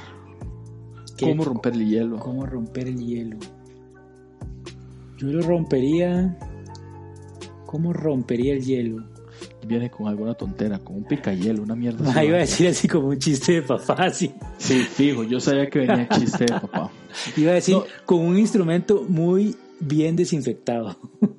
¿Qué- 1.17 1.27
¿Cómo 1.29 1.45
romper 1.45 1.73
el 1.73 1.87
hielo? 1.87 2.17
¿Cómo 2.17 2.45
romper 2.45 2.87
el 2.87 2.97
hielo? 3.05 3.37
Yo 5.17 5.27
lo 5.27 5.41
rompería. 5.41 6.37
¿Cómo 7.65 7.93
rompería 7.93 8.53
el 8.53 8.63
hielo? 8.63 9.03
Viene 9.67 9.89
con 9.89 10.07
alguna 10.07 10.33
tontera, 10.35 10.79
con 10.79 10.97
un 10.97 11.03
picayelo, 11.05 11.63
una 11.63 11.75
mierda. 11.75 12.13
Ah, 12.15 12.23
iba 12.23 12.37
a 12.37 12.41
decir 12.41 12.67
así 12.67 12.87
como 12.87 13.07
un 13.09 13.17
chiste 13.17 13.53
de 13.53 13.61
papá, 13.63 14.09
sí. 14.11 14.31
Sí, 14.57 14.79
fijo, 14.81 15.23
yo 15.23 15.39
sabía 15.39 15.69
que 15.69 15.79
venía 15.79 16.03
el 16.03 16.09
chiste 16.09 16.45
de 16.45 16.53
papá. 16.53 16.89
Iba 17.37 17.51
a 17.51 17.55
decir 17.55 17.75
No. 17.75 17.83
con 18.05 18.19
un 18.19 18.37
instrumento 18.37 19.03
muy 19.07 19.55
bien 19.79 20.15
desinfectado. 20.15 20.95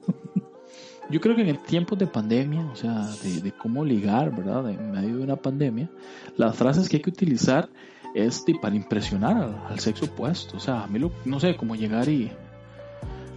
Yo 1.09 1.21
creo 1.21 1.37
que 1.37 1.49
en 1.49 1.57
tiempos 1.59 1.97
de 2.01 2.09
pandemia, 2.09 2.67
o 2.67 2.75
sea, 2.75 3.07
de, 3.23 3.41
de 3.41 3.53
cómo 3.53 3.85
ligar, 3.85 4.35
¿verdad? 4.35 4.69
En 4.71 4.91
medio 4.91 5.19
de 5.19 5.23
una 5.23 5.37
pandemia, 5.37 5.89
las 6.37 6.57
frases 6.57 6.89
que 6.89 6.97
hay 6.97 7.03
que 7.03 7.11
utilizar 7.11 7.69
es 8.13 8.45
de- 8.45 8.57
para 8.61 8.75
impresionar 8.75 9.37
al, 9.37 9.57
al 9.69 9.79
sexo 9.79 10.07
opuesto. 10.07 10.57
O 10.57 10.61
sea, 10.61 10.83
a 10.83 10.87
mí 10.89 10.99
lo, 10.99 11.13
no 11.25 11.39
sé, 11.39 11.57
como 11.57 11.77
llegar 11.77 12.09
y, 12.09 12.33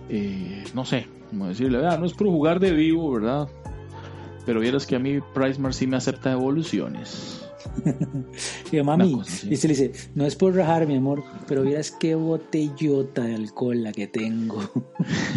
eh, 0.09 0.63
no 0.73 0.85
sé, 0.85 1.07
como 1.29 1.47
decirle, 1.47 1.79
"Vea, 1.79 1.97
no 1.97 2.05
es 2.05 2.13
por 2.13 2.27
jugar 2.27 2.59
de 2.59 2.71
vivo, 2.71 3.11
¿verdad? 3.13 3.47
Pero 4.45 4.59
vieras 4.59 4.85
que 4.87 4.95
a 4.95 4.99
mí 4.99 5.19
Pricemark 5.33 5.73
sí 5.73 5.87
me 5.87 5.97
acepta 5.97 6.29
devoluciones. 6.31 7.45
Y 8.71 8.77
yo, 8.77 8.83
mami, 8.83 9.13
cosa 9.13 9.47
y 9.49 9.55
se 9.57 9.67
le 9.67 9.73
dice, 9.73 9.91
no 10.15 10.25
es 10.25 10.35
por 10.35 10.55
rajar, 10.55 10.87
mi 10.87 10.95
amor, 10.95 11.23
pero 11.47 11.61
vieras 11.63 11.91
qué 11.91 12.15
botellota 12.15 13.23
de 13.23 13.35
alcohol 13.35 13.83
la 13.83 13.91
que 13.91 14.07
tengo. 14.07 14.63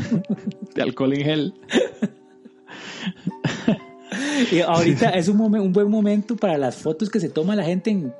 De 0.75 0.83
alcohol 0.83 1.13
en 1.15 1.25
gel. 1.25 1.55
y 4.53 4.61
ahorita 4.61 5.11
es 5.11 5.29
un, 5.29 5.39
momen- 5.39 5.63
un 5.63 5.73
buen 5.73 5.91
momento 5.91 6.37
para 6.37 6.59
las 6.59 6.77
fotos 6.77 7.11
que 7.11 7.21
se 7.21 7.29
toma 7.29 7.57
la 7.57 7.65
gente 7.65 7.91
en, 7.91 8.13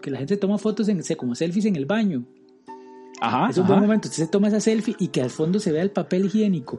que 0.00 0.10
la 0.10 0.18
gente 0.18 0.36
toma 0.36 0.58
fotos 0.58 0.88
en, 0.88 1.02
como 1.16 1.34
selfies 1.34 1.64
en 1.66 1.76
el 1.76 1.86
baño. 1.86 2.24
Ajá. 3.20 3.50
es 3.50 3.58
un 3.58 3.64
ajá. 3.64 3.72
buen 3.72 3.82
momento. 3.82 4.08
Usted 4.08 4.24
se 4.24 4.30
toma 4.30 4.48
esa 4.48 4.60
selfie 4.60 4.96
y 4.98 5.08
que 5.08 5.22
al 5.22 5.30
fondo 5.30 5.58
se 5.58 5.72
vea 5.72 5.82
el 5.82 5.90
papel 5.90 6.26
higiénico. 6.26 6.78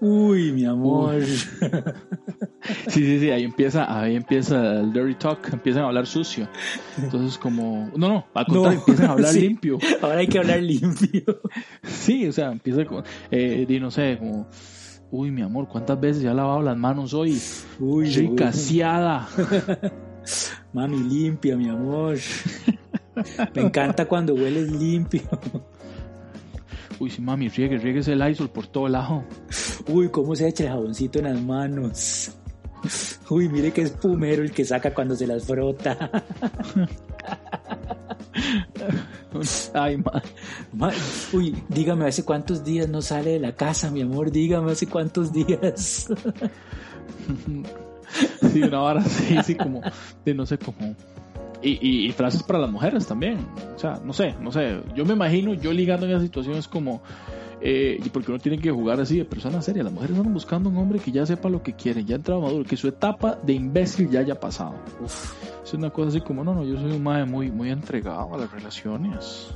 Uy, 0.00 0.52
mi 0.52 0.64
amor. 0.64 1.22
Sí, 2.88 2.88
sí, 2.88 3.20
sí, 3.20 3.30
ahí 3.30 3.44
empieza, 3.44 4.00
ahí 4.00 4.16
empieza 4.16 4.80
el 4.80 4.92
dirty 4.92 5.14
talk, 5.14 5.48
empiezan 5.52 5.84
a 5.84 5.86
hablar 5.86 6.06
sucio. 6.06 6.48
Entonces 6.98 7.38
como, 7.38 7.90
no, 7.96 8.08
no, 8.08 8.26
al 8.34 8.46
contrario, 8.46 8.78
empiezan 8.80 9.06
a 9.06 9.12
hablar 9.12 9.30
sí. 9.32 9.40
limpio. 9.40 9.78
Ahora 10.02 10.18
hay 10.18 10.26
que 10.26 10.38
hablar 10.38 10.62
limpio. 10.62 11.40
Sí, 11.82 12.28
o 12.28 12.32
sea, 12.32 12.52
empieza 12.52 12.84
con, 12.84 13.02
eh, 13.30 13.64
di, 13.66 13.80
no 13.80 13.90
sé, 13.90 14.18
como, 14.18 14.48
uy, 15.10 15.30
mi 15.30 15.42
amor, 15.42 15.68
¿cuántas 15.68 15.98
veces 16.00 16.22
ya 16.22 16.32
he 16.32 16.34
lavado 16.34 16.62
las 16.62 16.76
manos 16.76 17.14
hoy? 17.14 17.40
Uy, 17.78 18.10
Rica. 18.10 18.52
Mami, 20.72 20.98
limpia, 20.98 21.56
mi 21.56 21.68
amor. 21.68 22.18
Me 23.54 23.62
encanta 23.62 24.06
cuando 24.06 24.34
hueles 24.34 24.70
limpio. 24.70 25.22
Uy, 26.98 27.10
sí, 27.10 27.20
mami, 27.22 27.48
riegue, 27.48 27.78
riegue 27.78 28.00
el 28.12 28.18
Lysol 28.18 28.50
por 28.50 28.66
todo 28.66 28.88
lado. 28.88 29.24
Uy, 29.88 30.08
cómo 30.10 30.36
se 30.36 30.48
echa 30.48 30.64
el 30.64 30.70
jaboncito 30.70 31.18
en 31.18 31.24
las 31.26 31.40
manos. 31.40 32.32
Uy, 33.28 33.48
mire 33.48 33.72
qué 33.72 33.82
espumero 33.82 34.42
el 34.42 34.52
que 34.52 34.64
saca 34.64 34.92
cuando 34.92 35.14
se 35.16 35.26
las 35.26 35.44
frota. 35.44 36.10
Ay, 39.74 39.96
ma. 39.98 40.22
Ma- 40.72 40.92
Uy, 41.32 41.54
dígame, 41.68 42.06
¿hace 42.06 42.24
cuántos 42.24 42.64
días 42.64 42.88
no 42.88 43.00
sale 43.02 43.32
de 43.32 43.40
la 43.40 43.54
casa, 43.54 43.90
mi 43.90 44.02
amor? 44.02 44.30
Dígame, 44.30 44.72
¿hace 44.72 44.86
cuántos 44.86 45.32
días? 45.32 46.08
Sí, 48.52 48.60
una 48.62 48.78
vara 48.78 49.00
así, 49.02 49.36
sí, 49.44 49.54
como, 49.54 49.80
de 50.24 50.34
no 50.34 50.44
sé, 50.44 50.58
como... 50.58 50.96
Y, 51.62 51.78
y- 51.86 52.06
y 52.06 52.12
frases 52.12 52.42
para 52.42 52.58
las 52.58 52.70
mujeres 52.70 53.06
también. 53.06 53.38
O 53.76 53.78
sea, 53.78 54.00
no 54.04 54.12
sé, 54.12 54.34
no 54.40 54.50
sé. 54.50 54.80
Yo 54.94 55.04
me 55.04 55.12
imagino 55.12 55.52
yo 55.54 55.72
ligando 55.72 56.06
en 56.06 56.12
esa 56.12 56.22
situación 56.22 56.56
es 56.56 56.68
como... 56.68 57.02
Eh, 57.62 58.00
porque 58.14 58.30
uno 58.32 58.40
tiene 58.40 58.58
que 58.58 58.70
jugar 58.70 58.98
así 59.00 59.18
de 59.18 59.26
persona 59.26 59.60
seria. 59.60 59.82
Las 59.82 59.92
mujeres 59.92 60.16
andan 60.16 60.32
buscando 60.32 60.70
un 60.70 60.78
hombre 60.78 60.98
que 60.98 61.12
ya 61.12 61.26
sepa 61.26 61.50
lo 61.50 61.62
que 61.62 61.74
quiere, 61.74 62.02
ya 62.06 62.14
ha 62.14 62.16
entrado 62.16 62.40
maduro, 62.40 62.64
que 62.64 62.78
su 62.78 62.88
etapa 62.88 63.38
de 63.42 63.52
imbécil 63.52 64.08
ya 64.08 64.20
haya 64.20 64.40
pasado. 64.40 64.76
Uf, 65.04 65.34
es 65.62 65.74
una 65.74 65.90
cosa 65.90 66.08
así 66.08 66.22
como, 66.22 66.42
no, 66.42 66.54
no, 66.54 66.64
yo 66.64 66.80
soy 66.80 66.92
un 66.92 67.02
madre 67.02 67.26
muy, 67.26 67.50
muy 67.50 67.68
entregado 67.70 68.34
a 68.34 68.38
las 68.38 68.50
relaciones. 68.50 69.54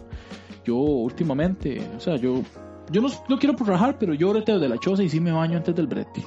Yo 0.66 0.76
últimamente, 0.76 1.80
o 1.96 2.00
sea, 2.00 2.16
yo, 2.16 2.42
yo 2.90 3.00
no, 3.00 3.08
no 3.30 3.38
quiero 3.38 3.56
por 3.56 3.68
rajar, 3.68 3.96
pero 3.98 4.12
yo 4.12 4.30
breteo 4.30 4.58
de 4.58 4.68
la 4.68 4.76
choza 4.78 5.02
y 5.02 5.08
sí 5.08 5.18
me 5.20 5.32
baño 5.32 5.56
antes 5.56 5.74
del 5.74 5.86
brete. 5.86 6.22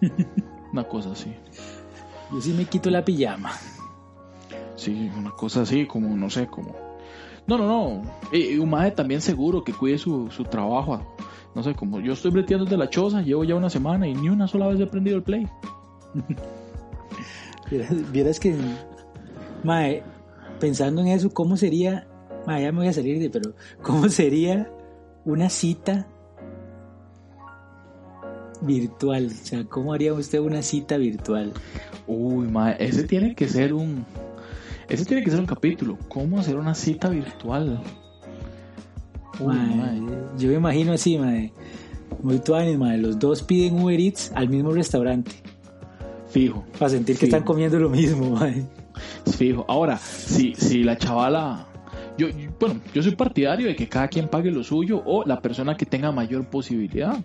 una 0.72 0.82
cosa 0.82 1.12
así. 1.12 1.32
Yo 2.32 2.40
sí 2.40 2.52
me 2.54 2.64
quito 2.64 2.90
la 2.90 3.04
pijama. 3.04 3.52
Sí, 4.76 5.10
una 5.16 5.30
cosa 5.30 5.62
así, 5.62 5.86
como, 5.86 6.16
no 6.16 6.30
sé, 6.30 6.46
como... 6.46 6.74
No, 7.46 7.58
no, 7.58 7.66
no. 7.66 8.02
Y, 8.32 8.54
y 8.54 8.58
un 8.58 8.70
maje 8.70 8.90
también 8.90 9.20
seguro 9.20 9.62
que 9.62 9.72
cuide 9.72 9.98
su, 9.98 10.30
su 10.30 10.44
trabajo. 10.44 11.00
No 11.54 11.62
sé, 11.62 11.74
como 11.74 12.00
yo 12.00 12.14
estoy 12.14 12.32
breteando 12.32 12.64
desde 12.64 12.76
la 12.76 12.90
choza, 12.90 13.22
llevo 13.22 13.44
ya 13.44 13.54
una 13.54 13.70
semana 13.70 14.08
y 14.08 14.14
ni 14.14 14.28
una 14.28 14.48
sola 14.48 14.66
vez 14.66 14.80
he 14.80 14.86
prendido 14.86 15.16
el 15.16 15.22
play. 15.22 15.46
Vieras, 17.70 18.12
vieras 18.12 18.40
que, 18.40 18.54
mae, 19.62 20.02
pensando 20.60 21.00
en 21.00 21.08
eso, 21.08 21.30
¿cómo 21.30 21.56
sería? 21.56 22.06
Mae, 22.46 22.62
ya 22.62 22.72
me 22.72 22.80
voy 22.80 22.88
a 22.88 22.92
salir 22.92 23.18
de, 23.18 23.30
pero 23.30 23.54
¿cómo 23.82 24.08
sería 24.10 24.70
una 25.24 25.48
cita 25.48 26.06
virtual? 28.60 29.26
O 29.26 29.30
sea, 29.30 29.64
¿cómo 29.64 29.94
haría 29.94 30.12
usted 30.12 30.40
una 30.40 30.60
cita 30.60 30.98
virtual? 30.98 31.54
Uy, 32.06 32.46
maje, 32.48 32.84
ese 32.84 33.04
tiene 33.04 33.34
que 33.34 33.48
ser 33.48 33.72
un... 33.72 34.04
Ese 34.88 35.04
tiene 35.04 35.22
que 35.24 35.30
ser 35.30 35.40
un 35.40 35.46
capítulo. 35.46 35.98
¿Cómo 36.08 36.38
hacer 36.38 36.56
una 36.56 36.74
cita 36.74 37.08
virtual? 37.08 37.80
Uy, 39.40 39.56
yo 40.38 40.48
me 40.48 40.54
imagino 40.54 40.92
así, 40.92 41.18
mae, 41.18 41.52
muy 42.22 42.38
tuanis, 42.38 42.78
mae, 42.78 42.98
los 42.98 43.18
dos 43.18 43.42
piden 43.42 43.80
Uber 43.82 43.98
Eats 43.98 44.30
al 44.34 44.48
mismo 44.48 44.70
restaurante 44.72 45.32
Fijo, 46.28 46.64
para 46.78 46.88
sentir 46.90 47.16
que 47.18 47.24
están 47.26 47.42
comiendo 47.42 47.78
lo 47.78 47.88
mismo, 47.90 48.30
mae. 48.30 48.64
fijo. 49.36 49.64
Ahora, 49.68 49.98
si, 49.98 50.54
si 50.54 50.82
la 50.84 50.96
chavala... 50.96 51.66
Yo, 52.16 52.28
yo- 52.28 52.50
bueno, 52.60 52.80
yo 52.94 53.02
soy 53.02 53.16
partidario 53.16 53.66
de 53.66 53.74
que 53.74 53.88
cada 53.88 54.06
quien 54.08 54.28
pague 54.28 54.50
lo 54.52 54.62
suyo 54.62 55.02
o 55.04 55.24
la 55.24 55.40
persona 55.40 55.76
que 55.76 55.84
tenga 55.86 56.12
mayor 56.12 56.46
posibilidad. 56.46 57.16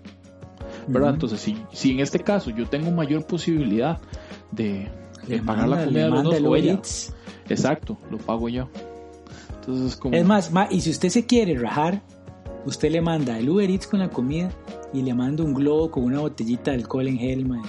¿verdad? 0.88 1.14
Entonces, 1.14 1.40
si, 1.40 1.58
si 1.72 1.92
en 1.92 2.00
este 2.00 2.20
caso 2.20 2.50
yo 2.50 2.68
tengo 2.68 2.90
mayor 2.92 3.26
posibilidad 3.26 4.00
de, 4.52 4.88
de 5.28 5.42
pagar 5.44 5.68
la 5.70 5.86
comida 5.86 6.04
de 6.06 6.10
los 6.10 6.24
dos, 6.24 6.42
o 6.42 6.56
ella, 6.56 6.74
Eats. 6.74 7.14
Exacto, 7.54 7.98
lo 8.12 8.18
pago 8.18 8.50
yo. 8.50 8.68
Entonces, 9.56 9.96
como, 9.98 10.16
Es 10.16 10.26
más, 10.26 10.52
ma, 10.52 10.68
y 10.70 10.82
si 10.82 10.90
usted 10.90 11.10
se 11.10 11.26
quiere 11.26 11.56
rajar, 11.58 12.02
usted 12.66 12.92
le 12.92 13.02
manda 13.02 13.38
el 13.38 13.50
Uber 13.50 13.70
Eats 13.70 13.88
con 13.88 14.00
la 14.00 14.10
comida 14.10 14.50
y 14.94 15.02
le 15.02 15.14
manda 15.14 15.44
un 15.44 15.54
globo 15.54 15.92
con 15.92 16.04
una 16.04 16.20
botellita 16.20 16.72
de 16.72 16.78
alcohol 16.78 17.08
en 17.08 17.18
gel, 17.18 17.46
mae. 17.46 17.62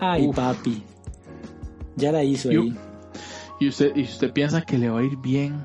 Ay, 0.00 0.26
Uf. 0.28 0.36
papi. 0.36 0.82
Ya 1.96 2.12
la 2.12 2.22
hizo 2.22 2.50
Yo- 2.50 2.62
ahí. 2.62 2.76
y 3.60 3.68
usted, 3.68 3.96
y 3.96 4.02
usted 4.02 4.32
piensa 4.32 4.62
que 4.62 4.78
le 4.78 4.88
va 4.90 5.00
a 5.00 5.02
ir 5.02 5.16
bien, 5.16 5.64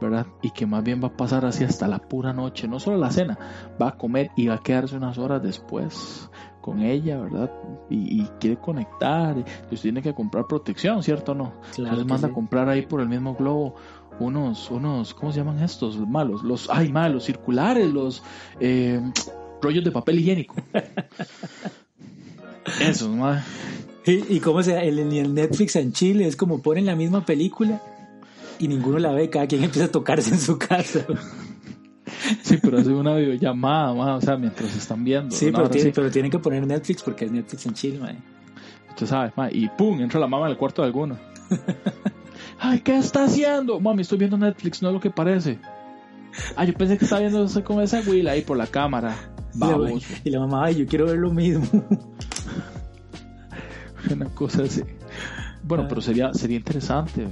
¿verdad? 0.00 0.26
Y 0.42 0.50
que 0.50 0.66
más 0.66 0.82
bien 0.84 1.02
va 1.02 1.08
a 1.08 1.16
pasar 1.16 1.46
así 1.46 1.64
hasta 1.64 1.88
la 1.88 1.98
pura 1.98 2.32
noche, 2.34 2.68
no 2.68 2.78
solo 2.80 2.98
la 2.98 3.10
cena, 3.10 3.38
va 3.80 3.88
a 3.88 3.96
comer 3.96 4.30
y 4.36 4.48
va 4.48 4.56
a 4.56 4.62
quedarse 4.62 4.96
unas 4.96 5.16
horas 5.16 5.42
después 5.42 6.28
con 6.66 6.82
ella, 6.82 7.20
¿verdad? 7.20 7.50
Y, 7.88 8.22
y 8.22 8.28
quiere 8.40 8.56
conectar, 8.56 9.36
usted 9.38 9.82
tiene 9.82 10.02
que 10.02 10.12
comprar 10.12 10.48
protección, 10.48 11.00
¿cierto 11.00 11.30
o 11.30 11.34
no? 11.36 11.52
Claro 11.76 11.90
Entonces 11.90 12.06
manda 12.06 12.26
sí. 12.26 12.32
a 12.32 12.34
comprar 12.34 12.68
ahí 12.68 12.82
por 12.82 13.00
el 13.00 13.08
mismo 13.08 13.36
globo 13.36 13.76
unos, 14.18 14.68
unos, 14.72 15.14
¿cómo 15.14 15.30
se 15.30 15.38
llaman 15.38 15.62
estos? 15.62 15.94
Los 15.94 16.08
malos, 16.08 16.42
los, 16.42 16.68
ay, 16.68 16.90
malos, 16.90 17.24
circulares, 17.24 17.86
los 17.86 18.24
eh, 18.58 19.00
rollos 19.62 19.84
de 19.84 19.92
papel 19.92 20.18
higiénico. 20.18 20.56
Esos, 22.80 23.10
madre. 23.10 23.42
Y, 24.04 24.36
y 24.36 24.40
cómo 24.40 24.60
se 24.64 24.88
el, 24.88 24.98
el 24.98 25.34
Netflix 25.34 25.76
en 25.76 25.92
Chile 25.92 26.26
es 26.26 26.34
como 26.34 26.62
ponen 26.62 26.84
la 26.84 26.96
misma 26.96 27.24
película 27.24 27.80
y 28.58 28.66
ninguno 28.66 28.98
la 28.98 29.12
ve, 29.12 29.30
cada 29.30 29.46
quien 29.46 29.62
empieza 29.64 29.86
a 29.86 29.92
tocarse 29.92 30.30
en 30.30 30.40
su 30.40 30.58
casa. 30.58 31.06
Sí, 32.42 32.58
pero 32.62 32.78
hace 32.78 32.90
una 32.90 33.14
videollamada, 33.16 33.94
ma, 33.94 34.16
o 34.16 34.20
sea, 34.20 34.36
mientras 34.36 34.74
están 34.76 35.04
viendo. 35.04 35.34
Sí, 35.34 35.50
pero, 35.52 35.68
tiene- 35.70 35.92
tienen 36.10 36.30
que 36.30 36.38
poner 36.38 36.66
Netflix 36.66 37.02
porque 37.02 37.24
es 37.26 37.32
Netflix 37.32 37.66
en 37.66 37.74
Chile, 37.74 37.98
mae. 37.98 38.16
Usted 38.90 39.06
sabe, 39.06 39.32
ma, 39.36 39.48
y 39.50 39.68
pum, 39.68 40.00
entra 40.00 40.18
la 40.20 40.26
mamá 40.26 40.46
en 40.46 40.52
el 40.52 40.58
cuarto 40.58 40.82
de 40.82 40.86
alguno. 40.86 41.16
Ay, 42.58 42.80
¿qué 42.80 42.96
está 42.96 43.24
haciendo? 43.24 43.78
Mami, 43.80 44.02
estoy 44.02 44.18
viendo 44.18 44.36
Netflix, 44.38 44.80
no 44.82 44.88
es 44.88 44.94
lo 44.94 45.00
que 45.00 45.10
parece. 45.10 45.58
Ay, 46.56 46.68
yo 46.68 46.74
pensé 46.74 46.96
que 46.98 47.04
estaba 47.04 47.20
viendo 47.20 47.46
como 47.64 47.80
esa 47.82 48.00
Will 48.06 48.28
ahí 48.28 48.42
por 48.42 48.56
la 48.56 48.66
cámara. 48.66 49.14
Vamos, 49.54 50.04
y 50.24 50.30
la 50.30 50.40
mamá, 50.40 50.64
ay, 50.66 50.76
yo 50.76 50.86
quiero 50.86 51.06
ver 51.06 51.18
lo 51.18 51.30
mismo. 51.32 51.66
una 54.10 54.26
cosa 54.26 54.62
así. 54.62 54.82
Bueno, 55.62 55.84
Ah. 55.84 55.86
pero 55.88 56.00
sería, 56.00 56.32
sería 56.34 56.56
interesante. 56.58 57.26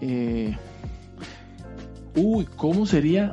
Eh, 0.00 0.56
uy, 2.16 2.46
¿cómo 2.56 2.86
sería 2.86 3.32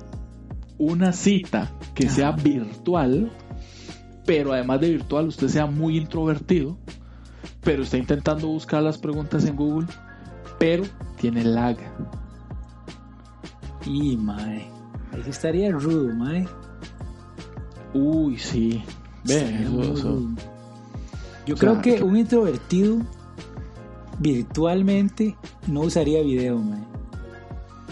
una 0.84 1.14
cita 1.14 1.72
que 1.94 2.10
sea 2.10 2.32
virtual, 2.32 3.32
pero 4.26 4.52
además 4.54 4.82
de 4.82 4.90
virtual 4.90 5.28
usted 5.28 5.48
sea 5.48 5.68
muy 5.68 5.98
introvertido, 5.98 6.76
pero 7.64 7.84
está 7.84 7.98
intentando 7.98 8.48
buscar 8.48 8.82
las 8.82 8.98
preguntas 8.98 9.46
en 9.46 9.56
Google, 9.56 9.88
pero 10.58 10.84
tiene 11.20 11.44
lag? 11.44 11.78
Y, 13.86 14.18
mae. 14.18 14.68
Ahí 15.12 15.24
estaría 15.28 15.72
rudo, 15.72 16.14
mae. 16.16 16.48
Uy, 17.94 18.38
sí. 18.40 18.84
Ve, 19.26 19.64
eso-. 19.94 20.28
Yo 21.46 21.56
O 21.56 21.58
sea, 21.58 21.70
creo 21.70 21.82
que 21.82 21.96
que- 21.98 22.04
un 22.04 22.18
introvertido 22.18 22.98
virtualmente 24.20 25.36
no 25.68 25.82
usaría 25.82 26.22
video, 26.24 26.58
mae. 26.58 26.84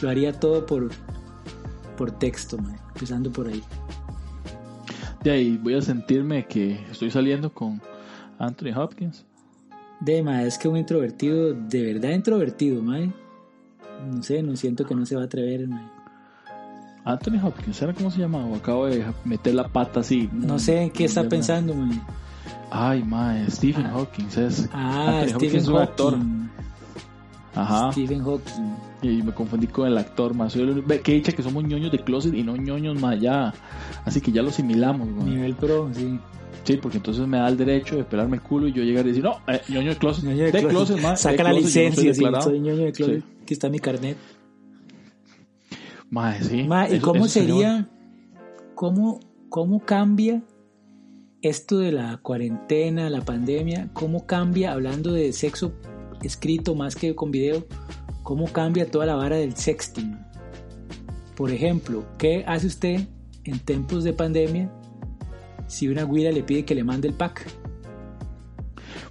Lo 0.02 0.10
haría 0.10 0.40
todo 0.40 0.66
por, 0.66 0.90
por 2.00 2.12
texto. 2.12 2.58
Empezando 2.96 3.30
por 3.30 3.48
ahí. 3.50 3.62
De 5.22 5.32
ahí 5.32 5.58
voy 5.58 5.74
a 5.74 5.82
sentirme 5.82 6.46
que 6.48 6.80
estoy 6.90 7.12
saliendo 7.12 7.54
con 7.54 7.82
Anthony 8.40 8.72
Hopkins. 8.74 9.26
De, 10.00 10.24
mae, 10.24 10.48
es 10.48 10.58
que 10.58 10.70
un 10.70 10.78
introvertido, 10.78 11.54
de 11.54 11.94
verdad 11.94 12.12
introvertido, 12.12 12.82
mae. 12.82 13.12
No 14.10 14.24
sé, 14.24 14.42
no 14.42 14.56
siento 14.56 14.86
que 14.86 14.96
no 14.96 15.06
se 15.06 15.18
va 15.18 15.24
a 15.24 15.26
atrever, 15.26 15.68
mae. 15.68 15.84
Anthony 17.04 17.40
Hopkins, 17.44 17.76
¿sabes 17.76 17.98
cómo 17.98 18.10
se 18.12 18.20
llama? 18.20 18.46
O 18.46 18.56
acabo 18.56 18.86
de 18.86 19.04
meter 19.26 19.56
la 19.56 19.68
pata 19.68 20.00
así. 20.00 20.30
No 20.32 20.58
sé 20.58 20.84
en 20.84 20.92
qué 20.92 21.04
está 21.04 21.28
pensando, 21.28 21.76
mae. 21.76 22.00
Ay, 22.72 23.04
mae, 23.04 23.50
Stephen 23.52 23.88
Ah. 23.88 23.92
Hawking 23.96 24.28
es. 24.38 24.70
Ah, 24.72 25.20
Anthony 25.20 25.36
Hopkins 25.36 25.36
Stephen 25.36 25.58
es 25.60 25.68
un 25.68 25.78
actor. 25.78 26.18
Ajá. 27.62 27.92
Stephen 27.92 28.24
Hawking. 28.24 28.76
Y 29.02 29.24
me 29.24 29.34
confundí 29.34 29.68
con 29.68 29.88
el 29.88 29.98
actor, 29.98 30.34
más. 30.34 30.54
Que 31.04 31.14
dicha 31.14 31.32
que 31.32 31.42
somos 31.44 31.64
ñoños 31.64 31.92
de 31.92 32.00
closet 32.00 32.34
y 32.34 32.44
no 32.44 32.56
ñoños 32.58 33.00
más 33.00 33.20
ya. 33.20 33.54
Así 34.06 34.20
que 34.22 34.32
ya 34.32 34.42
lo 34.42 34.50
asimilamos, 34.50 35.10
güey. 35.14 35.30
Nivel 35.36 35.56
pro, 35.56 35.90
sí. 35.94 36.20
Sí, 36.66 36.78
porque 36.78 36.98
entonces 36.98 37.26
me 37.26 37.38
da 37.38 37.48
el 37.48 37.56
derecho 37.58 37.96
de 37.96 38.04
pelarme 38.04 38.36
el 38.38 38.44
culo 38.44 38.68
y 38.68 38.74
yo 38.74 38.84
llegar 38.84 39.06
y 39.06 39.10
decir, 39.10 39.24
no, 39.24 39.38
eh, 39.48 39.62
ñoño 39.70 39.90
de 39.92 39.96
closet. 39.98 40.26
Ñoño 40.26 40.44
de 40.46 40.52
de 40.52 40.68
closet. 40.68 40.98
de 40.98 41.18
Saca 41.18 41.44
la 41.44 41.50
closet, 41.52 41.54
no 41.54 41.60
licencia, 41.60 42.02
sí, 42.14 42.20
declarado. 42.20 42.44
soy 42.44 42.60
ñoño 42.60 42.84
de 42.84 42.92
closet. 42.92 43.20
Sí. 43.24 43.38
Aquí 43.44 43.54
está 43.54 43.70
mi 43.70 43.80
carnet. 43.80 44.18
Mae, 46.10 46.44
sí. 46.44 46.64
Ma, 46.64 46.90
¿Y 46.90 46.94
Eso- 46.96 47.06
cómo 47.06 47.26
eso 47.26 47.34
sería 47.40 47.54
sería, 47.56 47.90
cómo, 48.76 49.20
cómo 49.50 49.80
cambia 49.86 50.42
esto 51.42 51.78
de 51.80 51.92
la 51.92 52.18
cuarentena, 52.18 53.10
la 53.10 53.22
pandemia? 53.22 53.90
¿Cómo 53.94 54.26
cambia, 54.26 54.74
hablando 54.74 55.14
de 55.14 55.32
sexo 55.34 55.72
escrito 56.24 56.76
más 56.76 56.96
que 56.96 57.16
con 57.16 57.32
video, 57.32 57.66
cómo 58.24 58.52
cambia 58.52 58.90
toda 58.90 59.06
la 59.06 59.16
vara 59.16 59.38
del 59.38 59.56
sexting? 59.56 60.18
Por 61.36 61.52
ejemplo, 61.52 62.06
¿qué 62.18 62.44
hace 62.48 62.68
usted 62.68 63.08
en 63.46 63.60
tiempos 63.60 64.04
de 64.04 64.14
pandemia 64.14 64.72
si 65.68 65.88
una 65.88 66.04
güira 66.04 66.32
le 66.32 66.44
pide 66.44 66.66
que 66.66 66.76
le 66.76 66.84
mande 66.84 67.08
el 67.08 67.14
pack? 67.14 67.46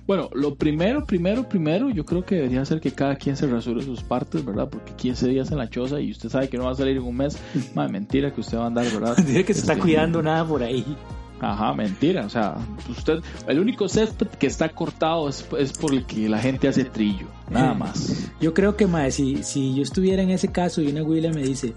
Bueno, 0.06 0.30
lo 0.32 0.54
primero, 0.54 1.04
primero, 1.04 1.46
primero, 1.46 1.90
yo 1.90 2.06
creo 2.06 2.24
que 2.24 2.36
debería 2.36 2.64
ser 2.64 2.80
que 2.80 2.92
cada 2.92 3.16
quien 3.16 3.36
se 3.36 3.46
rasure 3.46 3.82
sus 3.82 4.02
partes, 4.02 4.42
¿verdad? 4.42 4.66
Porque 4.70 4.94
15 4.94 5.28
días 5.28 5.50
en 5.50 5.58
la 5.58 5.68
choza 5.68 6.00
y 6.00 6.10
usted 6.10 6.30
sabe 6.30 6.48
que 6.48 6.56
no 6.56 6.64
va 6.64 6.70
a 6.70 6.74
salir 6.74 6.96
en 6.96 7.02
un 7.02 7.14
mes. 7.14 7.38
Madre, 7.74 7.92
mentira 7.92 8.32
que 8.32 8.40
usted 8.40 8.56
va 8.56 8.64
a 8.64 8.66
andar, 8.68 8.86
¿verdad? 8.86 9.16
Dice 9.26 9.44
que 9.44 9.52
se 9.52 9.60
está 9.60 9.74
Este, 9.74 9.82
cuidando 9.82 10.22
nada 10.22 10.46
por 10.46 10.62
ahí. 10.62 10.96
Ajá, 11.40 11.72
mentira. 11.72 12.26
O 12.26 12.28
sea, 12.28 12.56
usted, 12.88 13.22
el 13.46 13.60
único 13.60 13.88
césped 13.88 14.28
que 14.28 14.46
está 14.46 14.68
cortado 14.70 15.28
es, 15.28 15.46
es 15.58 15.72
por 15.72 15.94
el 15.94 16.04
que 16.04 16.28
la 16.28 16.38
gente 16.38 16.68
hace 16.68 16.84
trillo, 16.84 17.26
nada 17.50 17.74
más. 17.74 18.30
Yo 18.40 18.54
creo 18.54 18.76
que, 18.76 18.86
mae, 18.86 19.10
si, 19.10 19.42
si 19.42 19.74
yo 19.74 19.82
estuviera 19.82 20.22
en 20.22 20.30
ese 20.30 20.48
caso 20.48 20.82
y 20.82 20.88
una 20.88 21.02
güila 21.02 21.30
me 21.32 21.42
dice, 21.42 21.74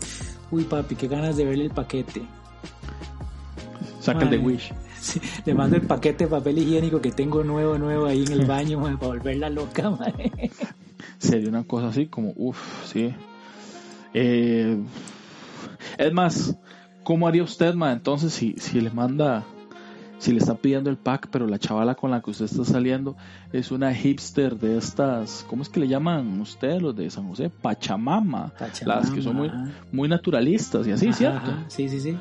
uy 0.49 0.63
papi, 0.63 0.95
qué 0.95 1.07
ganas 1.07 1.37
de 1.37 1.45
verle 1.45 1.65
el 1.65 1.71
paquete. 1.71 2.23
Saca 3.99 4.23
el 4.23 4.29
de. 4.29 4.37
Wish. 4.37 4.73
Sí, 5.01 5.19
le 5.47 5.55
mando 5.55 5.77
el 5.77 5.81
paquete 5.81 6.25
de 6.25 6.29
papel 6.29 6.59
higiénico 6.59 7.01
que 7.01 7.11
tengo 7.11 7.43
nuevo, 7.43 7.75
nuevo 7.79 8.05
ahí 8.05 8.23
en 8.23 8.33
el 8.33 8.45
baño, 8.45 8.79
mae, 8.79 8.97
para 8.97 9.07
volverla 9.07 9.49
loca, 9.49 9.89
mae. 9.99 10.51
Sería 11.17 11.49
una 11.49 11.63
cosa 11.63 11.87
así 11.87 12.05
como, 12.05 12.33
uff, 12.35 12.85
sí. 12.85 13.11
Eh, 14.13 14.77
es 15.97 16.13
más, 16.13 16.55
¿cómo 17.03 17.27
haría 17.27 17.43
usted, 17.43 17.73
ma? 17.73 17.91
Entonces, 17.91 18.33
si, 18.33 18.53
si 18.57 18.79
le 18.81 18.89
manda, 18.91 19.43
si 20.19 20.31
le 20.31 20.37
está 20.39 20.55
pidiendo 20.55 20.89
el 20.89 20.97
pack, 20.97 21.27
pero 21.31 21.47
la 21.47 21.57
chavala 21.59 21.95
con 21.95 22.11
la 22.11 22.21
que 22.21 22.31
usted 22.31 22.45
está 22.45 22.63
saliendo 22.65 23.15
es 23.51 23.71
una 23.71 23.93
hipster 23.93 24.57
de 24.57 24.77
estas, 24.77 25.45
¿cómo 25.49 25.63
es 25.63 25.69
que 25.69 25.79
le 25.79 25.87
llaman 25.87 26.39
ustedes 26.41 26.81
los 26.81 26.95
de 26.95 27.09
San 27.09 27.27
José? 27.27 27.49
Pachamama. 27.49 28.49
Pachamama, 28.57 29.01
Las 29.01 29.11
que 29.11 29.21
son 29.21 29.35
muy, 29.35 29.51
muy 29.91 30.07
naturalistas 30.07 30.87
y 30.87 30.91
así, 30.91 31.07
Ajá, 31.07 31.17
¿cierto? 31.17 31.51
ajá, 31.51 31.65
Sí, 31.67 31.89
sí, 31.89 31.99
sí. 31.99 32.17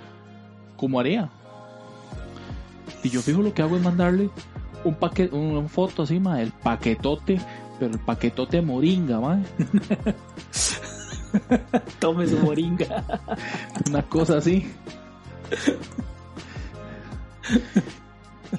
¿Cómo 0.76 0.98
haría? 0.98 1.28
Y 3.02 3.08
yo 3.10 3.20
fijo 3.20 3.42
lo 3.42 3.52
que 3.54 3.62
hago 3.62 3.76
es 3.76 3.82
mandarle 3.82 4.30
un 4.84 4.94
paquete, 4.94 5.34
una 5.36 5.68
foto 5.68 6.02
así, 6.04 6.18
ma, 6.18 6.40
el 6.40 6.52
paquetote, 6.52 7.38
pero 7.78 7.92
el 7.92 7.98
paquetote 8.00 8.62
moringa, 8.62 9.20
ma. 9.20 9.40
Tome 11.98 12.26
su 12.26 12.38
moringa. 12.38 13.04
Una 13.88 14.02
cosa 14.02 14.38
así. 14.38 14.66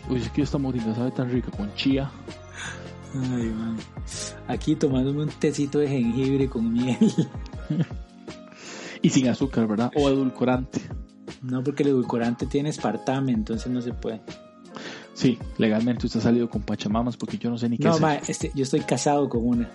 Uy, 0.09 0.19
es 0.21 0.29
que 0.29 0.41
esta 0.41 0.57
moringa 0.57 0.93
sabe 0.95 1.11
tan 1.11 1.29
rica 1.29 1.51
con 1.51 1.73
chía. 1.75 2.09
Ay, 3.13 3.49
man. 3.49 3.77
Aquí 4.47 4.75
tomándome 4.75 5.23
un 5.23 5.29
tecito 5.29 5.79
de 5.79 5.87
jengibre 5.87 6.47
con 6.49 6.71
miel. 6.71 6.97
Y 9.01 9.09
sin 9.09 9.27
azúcar, 9.27 9.67
¿verdad? 9.67 9.91
O 9.95 10.09
edulcorante. 10.09 10.81
No, 11.41 11.63
porque 11.63 11.83
el 11.83 11.89
edulcorante 11.89 12.45
tiene 12.45 12.69
espartame, 12.69 13.31
entonces 13.31 13.71
no 13.71 13.81
se 13.81 13.93
puede. 13.93 14.21
Sí, 15.13 15.37
legalmente 15.57 16.05
usted 16.05 16.19
ha 16.19 16.23
salido 16.23 16.49
con 16.49 16.61
pachamamas 16.61 17.17
porque 17.17 17.37
yo 17.37 17.49
no 17.49 17.57
sé 17.57 17.67
ni 17.67 17.77
qué 17.77 17.83
No, 17.87 17.95
es. 17.95 18.01
ma, 18.01 18.15
este, 18.15 18.51
yo 18.55 18.63
estoy 18.63 18.81
casado 18.81 19.27
con 19.27 19.45
una. 19.45 19.69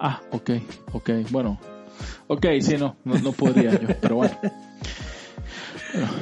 Ah, 0.00 0.20
ok, 0.32 0.50
ok, 0.92 1.10
bueno. 1.30 1.58
Ok, 2.28 2.46
sí, 2.60 2.76
no, 2.76 2.96
no, 3.04 3.18
no 3.18 3.32
podría 3.32 3.72
yo, 3.72 3.88
pero 4.00 4.16
bueno. 4.16 4.38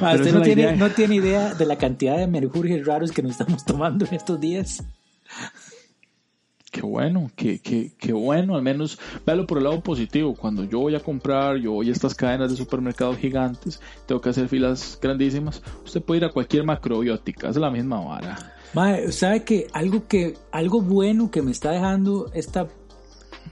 Ma, 0.01 0.11
Pero 0.11 0.23
usted 0.23 0.33
no 0.33 0.41
tiene, 0.41 0.61
idea. 0.63 0.75
no 0.75 0.89
tiene 0.89 1.15
idea 1.15 1.53
de 1.53 1.65
la 1.65 1.77
cantidad 1.77 2.17
de 2.17 2.27
mercurios 2.27 2.85
raros 2.85 3.11
que 3.11 3.21
nos 3.21 3.31
estamos 3.31 3.65
tomando 3.65 4.05
en 4.05 4.15
estos 4.15 4.39
días. 4.39 4.83
Qué 6.71 6.81
bueno, 6.81 7.29
qué, 7.35 7.59
qué, 7.59 7.91
qué 7.97 8.13
bueno, 8.13 8.55
al 8.55 8.61
menos 8.61 8.99
véalo 9.25 9.45
por 9.45 9.57
el 9.57 9.65
lado 9.65 9.81
positivo. 9.81 10.33
Cuando 10.35 10.63
yo 10.63 10.79
voy 10.79 10.95
a 10.95 11.01
comprar, 11.01 11.57
yo 11.57 11.73
voy 11.73 11.89
a 11.89 11.91
estas 11.91 12.15
cadenas 12.15 12.51
de 12.51 12.57
supermercados 12.57 13.17
gigantes, 13.17 13.81
tengo 14.05 14.21
que 14.21 14.29
hacer 14.29 14.47
filas 14.47 14.97
grandísimas. 15.01 15.61
Usted 15.83 16.01
puede 16.01 16.19
ir 16.19 16.25
a 16.25 16.29
cualquier 16.31 16.63
macrobiótica, 16.63 17.49
es 17.49 17.57
la 17.57 17.69
misma 17.69 17.99
vara. 17.99 18.53
Mae, 18.73 19.11
¿sabe 19.11 19.43
que 19.43 19.67
algo 19.73 20.07
que 20.07 20.35
algo 20.51 20.81
bueno 20.81 21.31
que 21.31 21.41
me 21.41 21.51
está 21.51 21.71
dejando 21.71 22.31
esta 22.33 22.67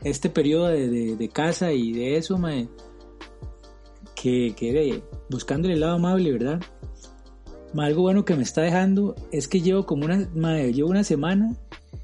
este 0.04 0.30
periodo 0.30 0.68
de, 0.68 0.90
de- 0.90 1.16
de 1.16 1.30
casa 1.30 1.72
y 1.74 1.92
de 1.94 2.18
eso, 2.18 2.38
mae, 2.38 2.68
que, 4.16 4.54
que 4.58 4.74
de- 4.74 5.04
buscando 5.30 5.70
el 5.70 5.80
lado 5.80 5.96
amable, 5.96 6.32
¿verdad? 6.32 6.62
Algo 7.78 8.04
bueno 8.04 8.24
que 8.24 8.36
me 8.36 8.44
está 8.44 8.62
dejando 8.62 9.16
es 9.32 9.48
que 9.48 9.60
llevo 9.62 9.86
como 9.86 10.06
una 10.06 10.30
mae, 10.34 10.72
llevo 10.74 10.90
una 10.90 11.04
semana 11.04 11.56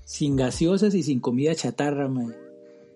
sin 0.04 0.36
gaseosas 0.36 0.94
y 0.96 1.04
sin 1.04 1.20
comida 1.22 1.56
chatarra, 1.56 2.10
mae. 2.10 2.36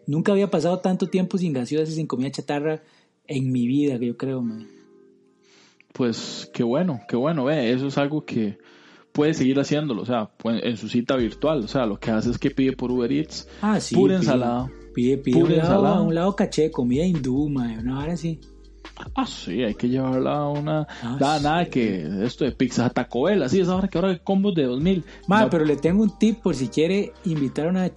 Nunca 0.08 0.34
había 0.34 0.52
pasado 0.52 0.80
tanto 0.80 1.08
tiempo 1.08 1.38
sin 1.38 1.54
gaseosas 1.54 1.90
y 1.92 1.96
sin 1.96 2.08
comida 2.08 2.32
chatarra 2.32 2.84
en 3.28 3.52
mi 3.52 3.66
vida, 3.66 3.98
que 3.98 4.08
yo 4.08 4.18
creo, 4.18 4.42
mae. 4.42 4.68
Pues 5.94 6.50
qué 6.54 6.64
bueno, 6.64 7.00
qué 7.08 7.16
bueno, 7.16 7.46
ve, 7.46 7.72
eso 7.72 7.88
es 7.88 7.98
algo 7.98 8.26
que 8.26 8.58
puede 9.14 9.34
seguir 9.34 9.58
haciéndolo, 9.58 10.02
o 10.02 10.06
sea, 10.06 10.26
puede- 10.36 10.68
en 10.68 10.76
su 10.76 10.90
cita 10.90 11.16
virtual, 11.16 11.60
o 11.64 11.68
sea, 11.70 11.86
lo 11.86 11.98
que 11.98 12.12
hace 12.12 12.30
es 12.32 12.38
que 12.38 12.52
pide 12.52 12.74
por 12.74 12.92
Uber 12.92 13.10
Eats, 13.14 13.48
Ah, 13.62 13.80
sí. 13.80 13.96
pura 13.96 14.16
pide- 14.16 14.18
ensalada. 14.26 14.70
Pide, 14.96 15.18
pide 15.18 15.44
un, 15.44 15.58
lado, 15.58 16.04
un 16.04 16.16
lado 16.16 16.36
caché, 16.38 16.72
comida 16.72 17.04
hindú, 17.04 17.50
mae, 17.50 17.80
una 17.80 18.00
hora 18.00 18.14
así. 18.14 18.40
Ah, 19.14 19.28
sí, 19.28 19.62
hay 19.62 19.76
que 19.76 19.90
llevarla 19.90 20.38
a 20.38 20.50
una... 20.50 20.88
Ah, 21.04 21.18
nada, 21.20 21.38
sí. 21.38 21.44
nada 21.44 21.66
que 21.66 22.26
esto 22.26 22.46
de 22.46 22.54
pizza 22.54 22.90
Taco 22.90 23.24
Bell, 23.24 23.44
así 23.44 23.60
es 23.60 23.68
ahora 23.68 23.90
que 23.90 23.98
ahora 23.98 24.12
hay 24.12 24.20
combos 24.20 24.56
de 24.56 24.64
2000. 24.64 25.04
Ma, 25.28 25.42
No, 25.42 25.50
pero 25.50 25.66
le 25.66 25.76
tengo 25.76 26.02
un 26.02 26.18
tip 26.18 26.42
por 26.42 26.56
si 26.56 26.70
quiere 26.70 27.12
invitar 27.26 27.68
a 27.68 27.70
una, 27.72 27.92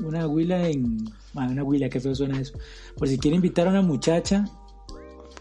una 0.00 0.26
huila 0.26 0.68
en... 0.68 1.10
una 1.34 1.64
huila, 1.64 1.88
qué 1.88 2.00
feo 2.00 2.14
suena 2.14 2.38
eso. 2.38 2.58
Por 2.98 3.08
si 3.08 3.16
quiere 3.16 3.36
invitar 3.36 3.66
a 3.66 3.70
una 3.70 3.80
muchacha 3.80 4.44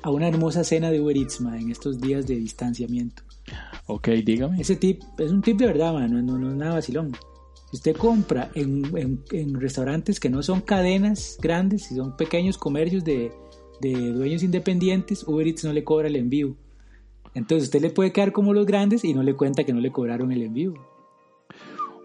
a 0.03 0.09
una 0.09 0.29
hermosa 0.29 0.63
cena 0.63 0.89
de 0.91 1.01
Uber 1.01 1.17
Eats, 1.17 1.41
en 1.41 1.69
estos 1.69 1.99
días 1.99 2.25
de 2.25 2.35
distanciamiento. 2.35 3.23
Ok, 3.87 4.07
dígame. 4.23 4.61
Ese 4.61 4.77
tip 4.77 5.01
es 5.17 5.29
un 5.31 5.41
tip 5.41 5.57
de 5.57 5.65
verdad, 5.67 5.93
ma, 5.93 6.07
no, 6.07 6.21
no, 6.21 6.37
no 6.37 6.51
es 6.51 6.55
nada 6.55 6.75
vacilón. 6.75 7.11
Si 7.71 7.77
usted 7.77 7.95
compra 7.95 8.51
en, 8.53 8.83
en- 9.31 9.59
restaurantes 9.59 10.19
que 10.19 10.29
no 10.29 10.43
son 10.43 10.61
cadenas 10.61 11.37
grandes, 11.41 11.83
si 11.83 11.95
son 11.95 12.17
pequeños 12.17 12.57
comercios 12.57 13.03
de, 13.03 13.31
de 13.79 13.93
dueños 14.11 14.43
independientes, 14.43 15.25
Uber 15.25 15.47
Eats 15.47 15.63
no 15.63 15.71
le 15.73 15.83
cobra 15.83 16.07
el 16.09 16.17
envío. 16.17 16.55
Entonces 17.33 17.69
usted 17.69 17.81
le 17.81 17.89
puede 17.89 18.11
quedar 18.11 18.33
como 18.33 18.53
los 18.53 18.65
grandes 18.65 19.05
y 19.05 19.13
no 19.13 19.23
le 19.23 19.35
cuenta 19.35 19.63
que 19.63 19.71
no 19.73 19.79
le 19.79 19.91
cobraron 19.91 20.33
el 20.33 20.43
envío. 20.43 20.73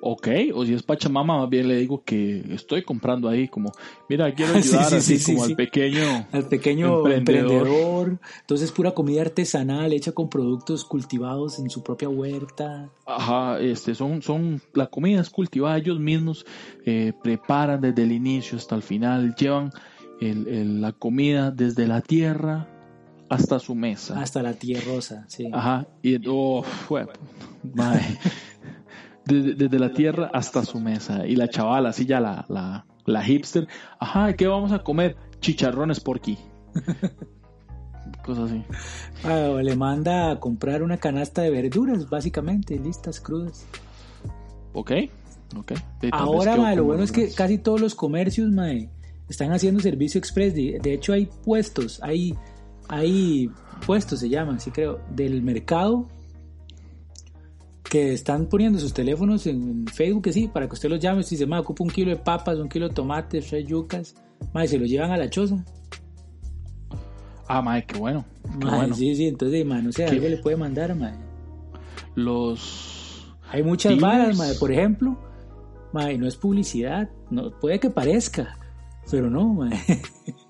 Ok, 0.07 0.29
o 0.55 0.65
si 0.65 0.75
es 0.75 0.83
Pachamama, 0.83 1.39
más 1.39 1.51
bien 1.51 1.69
le 1.69 1.77
digo 1.77 2.03
que 2.05 2.45
estoy 2.51 2.83
comprando 2.83 3.29
ahí, 3.29 3.49
como, 3.49 3.73
mira, 4.09 4.33
quiero 4.35 4.55
ayudar 4.55 4.95
así 4.95 5.23
como 5.23 5.45
al 5.45 5.57
pequeño, 5.57 6.27
al 6.33 6.49
pequeño 6.49 7.07
emprendedor. 7.07 8.19
Entonces, 8.41 8.71
pura 8.73 8.93
comida 8.93 9.23
artesanal 9.23 9.93
hecha 9.93 10.13
con 10.13 10.29
productos 10.29 10.85
cultivados 10.85 11.59
en 11.59 11.71
su 11.71 11.83
propia 11.83 12.09
huerta. 12.09 12.89
Ajá, 13.05 13.61
este, 13.61 13.95
son, 13.95 14.23
son, 14.23 14.61
la 14.73 14.87
comida 14.87 15.21
es 15.21 15.31
cultivada, 15.31 15.77
ellos 15.77 15.99
mismos 15.99 16.47
eh, 16.85 17.13
preparan 17.23 17.81
desde 17.81 18.03
el 18.03 18.13
inicio 18.13 18.59
hasta 18.59 18.75
el 18.75 18.83
final, 18.83 19.35
llevan 19.35 19.71
el, 20.21 20.81
la 20.81 20.93
comida 20.93 21.51
desde 21.51 21.87
la 21.87 22.01
tierra 22.01 22.69
hasta 23.29 23.59
su 23.59 23.75
mesa. 23.75 24.21
Hasta 24.21 24.43
la 24.43 24.55
tierrosa, 24.55 25.25
sí. 25.29 25.51
Ajá, 25.53 25.87
y, 26.03 26.17
oh, 26.29 26.63
fue, 26.63 27.07
desde, 29.27 29.79
la 29.79 29.93
tierra 29.93 30.31
hasta 30.33 30.65
su 30.65 30.81
mesa. 30.81 31.27
Y 31.27 31.37
la 31.37 31.49
chavala, 31.49 31.91
así 31.91 32.07
ya 32.07 32.21
la, 32.21 32.45
la, 32.49 32.87
la 33.05 33.23
hipster, 33.23 33.67
ajá, 33.99 34.35
¿qué 34.35 34.47
vamos 34.47 34.73
a 34.73 34.81
comer? 34.81 35.17
Chicharrones 35.41 36.01
por 36.01 36.19
aquí. 36.19 36.39
Cosas 38.25 38.51
así. 38.51 38.65
Ah, 39.25 39.61
le 39.63 39.77
manda 39.77 40.31
a 40.31 40.41
comprar 40.41 40.83
una 40.83 40.97
canasta 40.97 41.43
de 41.43 41.51
verduras, 41.51 42.09
básicamente, 42.09 42.79
listas, 42.79 43.21
crudas. 43.21 43.67
Ok, 44.73 44.93
ok. 45.57 45.73
Ahora, 46.13 46.75
lo 46.75 46.85
bueno 46.85 47.03
es 47.03 47.13
que 47.13 47.33
casi 47.33 47.59
todos 47.59 47.81
los 47.81 47.95
comercios, 47.95 48.51
mae, 48.51 48.91
están 49.29 49.53
haciendo 49.53 49.81
servicio 49.81 50.19
express. 50.19 50.55
De, 50.55 50.79
de 50.81 50.95
hecho, 50.95 51.13
hay 51.13 51.29
puestos, 51.45 52.01
hay, 52.03 52.35
hay 52.89 53.51
puestos, 53.87 54.21
se 54.21 54.29
llaman, 54.29 54.61
sí 54.61 54.71
creo, 54.71 55.01
del 55.11 55.43
mercado 55.43 56.07
que 57.89 58.13
están 58.13 58.47
poniendo 58.47 58.79
sus 58.79 58.93
teléfonos 58.93 59.47
en 59.47 59.87
Facebook, 59.87 60.25
que 60.25 60.33
sí, 60.33 60.49
para 60.49 60.69
que 60.69 60.75
usted 60.75 60.89
los 60.89 61.01
llame, 61.01 61.23
si 61.23 61.37
se 61.37 61.47
me 61.47 61.59
ocupa 61.59 61.85
un 61.85 61.91
kilo 61.91 62.11
de 62.11 62.17
papas, 62.17 62.59
un 62.59 62.69
kilo 62.69 62.89
de 62.89 62.95
tomates, 62.95 63.47
tres 63.47 63.67
yucas, 63.67 64.15
más 64.53 64.71
se 64.71 64.79
lo 64.79 64.87
llevan 64.87 65.13
a 65.13 65.17
la 65.17 65.31
choza. 65.31 65.65
Ah, 67.49 67.63
madre, 67.63 67.85
qué 67.87 67.99
bueno. 67.99 68.25
Sí, 68.95 69.15
sí, 69.15 69.29
entonces, 69.29 69.65
man, 69.65 69.85
no 69.85 69.93
sé, 69.93 70.05
algo 70.05 70.29
le 70.29 70.37
puede 70.39 70.57
mandar, 70.57 70.95
madre. 70.97 71.19
Los. 72.15 73.35
Hay 73.51 73.63
muchas 73.63 73.99
varas, 74.01 74.37
madre, 74.37 74.57
por 74.59 74.73
ejemplo, 74.73 75.17
madre, 75.93 76.19
no 76.19 76.27
es 76.27 76.37
publicidad, 76.37 77.09
no, 77.31 77.51
puede 77.61 77.79
que 77.79 77.91
parezca, 77.91 78.59
pero 79.11 79.31
no, 79.31 79.55
madre. 79.55 79.79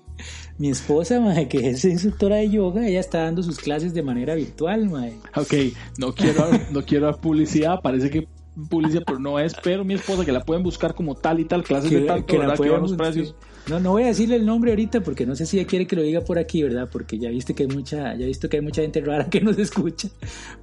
Mi 0.57 0.69
esposa, 0.69 1.19
mae, 1.19 1.47
que 1.47 1.69
es 1.69 1.85
instructora 1.85 2.37
de 2.37 2.49
yoga, 2.49 2.87
ella 2.87 2.99
está 2.99 3.23
dando 3.23 3.43
sus 3.43 3.57
clases 3.57 3.93
de 3.93 4.01
manera 4.01 4.33
virtual, 4.33 4.89
mae. 4.89 5.13
Ok, 5.35 5.53
no 5.97 6.13
quiero, 6.15 6.49
no 6.71 6.83
quiero 6.83 7.05
dar 7.05 7.17
publicidad, 7.17 7.79
parece 7.81 8.09
que 8.09 8.27
publicidad, 8.69 9.03
pero 9.05 9.19
no 9.19 9.39
es, 9.39 9.53
pero 9.63 9.85
mi 9.85 9.93
esposa 9.93 10.25
que 10.25 10.31
la 10.31 10.43
pueden 10.43 10.63
buscar 10.63 10.95
como 10.95 11.15
tal 11.15 11.39
y 11.39 11.45
tal, 11.45 11.63
clases 11.63 11.91
de 11.91 12.01
tal, 12.01 12.25
que, 12.25 12.37
la 12.37 12.55
los 12.55 12.93
precios. 12.93 13.35
No, 13.67 13.79
no 13.79 13.91
voy 13.91 14.03
a 14.03 14.07
decirle 14.07 14.37
el 14.37 14.45
nombre 14.45 14.71
ahorita 14.71 15.01
porque 15.01 15.25
no 15.25 15.35
sé 15.35 15.45
si 15.45 15.59
ella 15.59 15.67
quiere 15.67 15.85
que 15.85 15.95
lo 15.95 16.01
diga 16.01 16.21
por 16.21 16.39
aquí, 16.39 16.63
¿verdad? 16.63 16.89
Porque 16.91 17.19
ya 17.19 17.29
viste 17.29 17.53
que 17.53 17.63
hay 17.63 17.69
mucha, 17.69 18.15
ya 18.15 18.25
visto 18.25 18.49
que 18.49 18.57
hay 18.57 18.63
mucha 18.63 18.81
gente 18.81 19.01
rara 19.01 19.29
que 19.29 19.41
nos 19.41 19.59
escucha. 19.59 20.09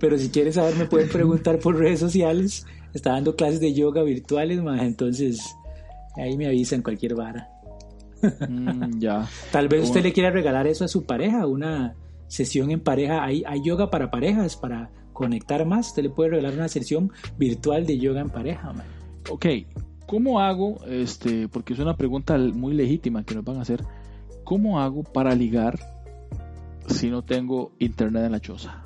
Pero 0.01 0.19
si 0.19 0.31
quieres 0.31 0.57
saber, 0.57 0.75
me 0.77 0.87
pueden 0.87 1.09
preguntar 1.09 1.59
por 1.59 1.77
redes 1.77 2.01
sociales. 2.01 2.67
Está 2.95 3.11
dando 3.11 3.37
clases 3.37 3.61
de 3.61 3.75
yoga 3.75 4.03
virtuales, 4.03 4.63
más 4.63 4.83
entonces 4.83 5.55
ahí 6.17 6.37
me 6.37 6.47
avisan 6.47 6.83
cualquier 6.83 7.15
vara. 7.15 7.54
Mm, 8.49 8.99
ya. 9.01 9.29
Tal 9.53 9.69
vez 9.69 9.85
usted 9.85 10.03
le 10.03 10.13
quiera 10.13 10.31
regalar 10.31 10.67
eso 10.67 10.85
a 10.85 10.89
su 10.89 11.05
pareja, 11.05 11.47
una 11.47 11.95
sesión 12.29 12.71
en 12.71 12.81
pareja. 12.81 13.25
Hay, 13.25 13.45
hay 13.47 13.63
yoga 13.63 13.91
para 13.91 14.11
parejas, 14.11 14.57
para 14.57 14.91
conectar 15.13 15.65
más. 15.67 15.89
Usted 15.89 16.03
le 16.05 16.11
puede 16.11 16.31
regalar 16.31 16.55
una 16.55 16.69
sesión 16.69 17.13
virtual 17.39 17.87
de 17.87 17.99
yoga 17.99 18.21
en 18.21 18.31
pareja. 18.31 18.73
Ok, 19.31 19.47
¿cómo 20.07 20.41
hago? 20.41 20.85
Este, 20.87 21.49
porque 21.49 21.73
es 21.73 21.79
una 21.79 21.97
pregunta 21.97 22.37
muy 22.37 22.75
legítima 22.75 23.25
que 23.25 23.35
nos 23.35 23.45
van 23.45 23.59
a 23.59 23.63
hacer. 23.63 23.85
¿Cómo 24.45 24.81
hago 24.81 25.03
para 25.03 25.35
ligar 25.35 25.79
si 26.87 27.09
no 27.09 27.23
tengo 27.23 27.73
internet 27.79 28.25
en 28.25 28.33
la 28.33 28.41
choza? 28.41 28.83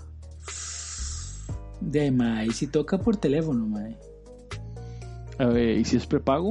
De 1.81 2.13
y 2.47 2.51
si 2.51 2.67
toca 2.67 2.99
por 2.99 3.17
teléfono, 3.17 3.67
mae. 3.67 3.97
¿Y 5.79 5.85
si 5.85 5.97
es 5.97 6.07
prepago? 6.07 6.51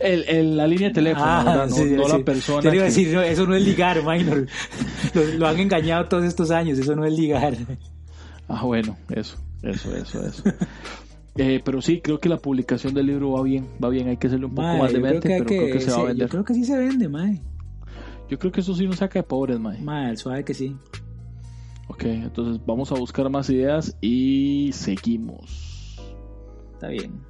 El, 0.00 0.56
la 0.56 0.66
línea 0.66 0.88
de 0.88 0.94
teléfono, 0.94 1.26
ah, 1.26 1.66
no, 1.68 2.08
la 2.08 2.24
persona. 2.24 2.62
Te 2.62 2.74
iba 2.74 2.84
a 2.84 2.86
decir, 2.86 3.14
eso 3.16 3.46
no 3.46 3.54
es 3.54 3.62
ligar, 3.62 4.02
minor. 4.02 4.46
Lo, 5.38 5.46
han 5.46 5.60
engañado 5.60 6.06
todos 6.06 6.24
estos 6.24 6.50
años, 6.50 6.78
eso 6.78 6.96
no 6.96 7.04
es 7.04 7.12
ligar. 7.12 7.56
Ah, 8.48 8.64
bueno, 8.64 8.96
eso, 9.10 9.36
eso, 9.62 9.94
eso, 9.94 10.26
eso. 10.26 10.42
Eh, 11.36 11.60
pero 11.64 11.80
sí, 11.80 12.00
creo 12.00 12.18
que 12.18 12.28
la 12.28 12.38
publicación 12.38 12.92
del 12.94 13.06
libro 13.06 13.32
va 13.32 13.42
bien, 13.42 13.68
va 13.82 13.88
bien, 13.88 14.08
hay 14.08 14.16
que 14.16 14.26
hacerle 14.26 14.46
un 14.46 14.54
poco 14.54 14.68
más 14.76 14.92
de 14.92 14.98
mente, 14.98 15.28
pero 15.28 15.44
creo 15.44 15.72
que 15.72 15.80
se 15.80 15.90
va 15.90 16.00
a 16.00 16.04
vender. 16.04 16.26
Yo 16.26 16.30
creo 16.30 16.44
que 16.44 16.54
sí 16.54 16.64
se 16.64 16.76
vende, 16.76 17.08
mae. 17.08 17.40
Yo 18.28 18.38
creo 18.38 18.52
que 18.52 18.60
eso 18.60 18.74
sí 18.74 18.86
nos 18.86 18.96
saca 18.96 19.18
de 19.18 19.22
pobres, 19.22 19.58
mae. 19.60 19.80
Mae, 19.80 20.16
suave 20.16 20.44
que 20.44 20.54
sí. 20.54 20.76
Ok, 21.88 22.04
entonces 22.04 22.60
vamos 22.64 22.92
a 22.92 22.94
buscar 22.94 23.28
más 23.30 23.50
ideas 23.50 23.96
y 24.00 24.70
seguimos. 24.72 25.98
Está 26.74 26.88
bien. 26.88 27.29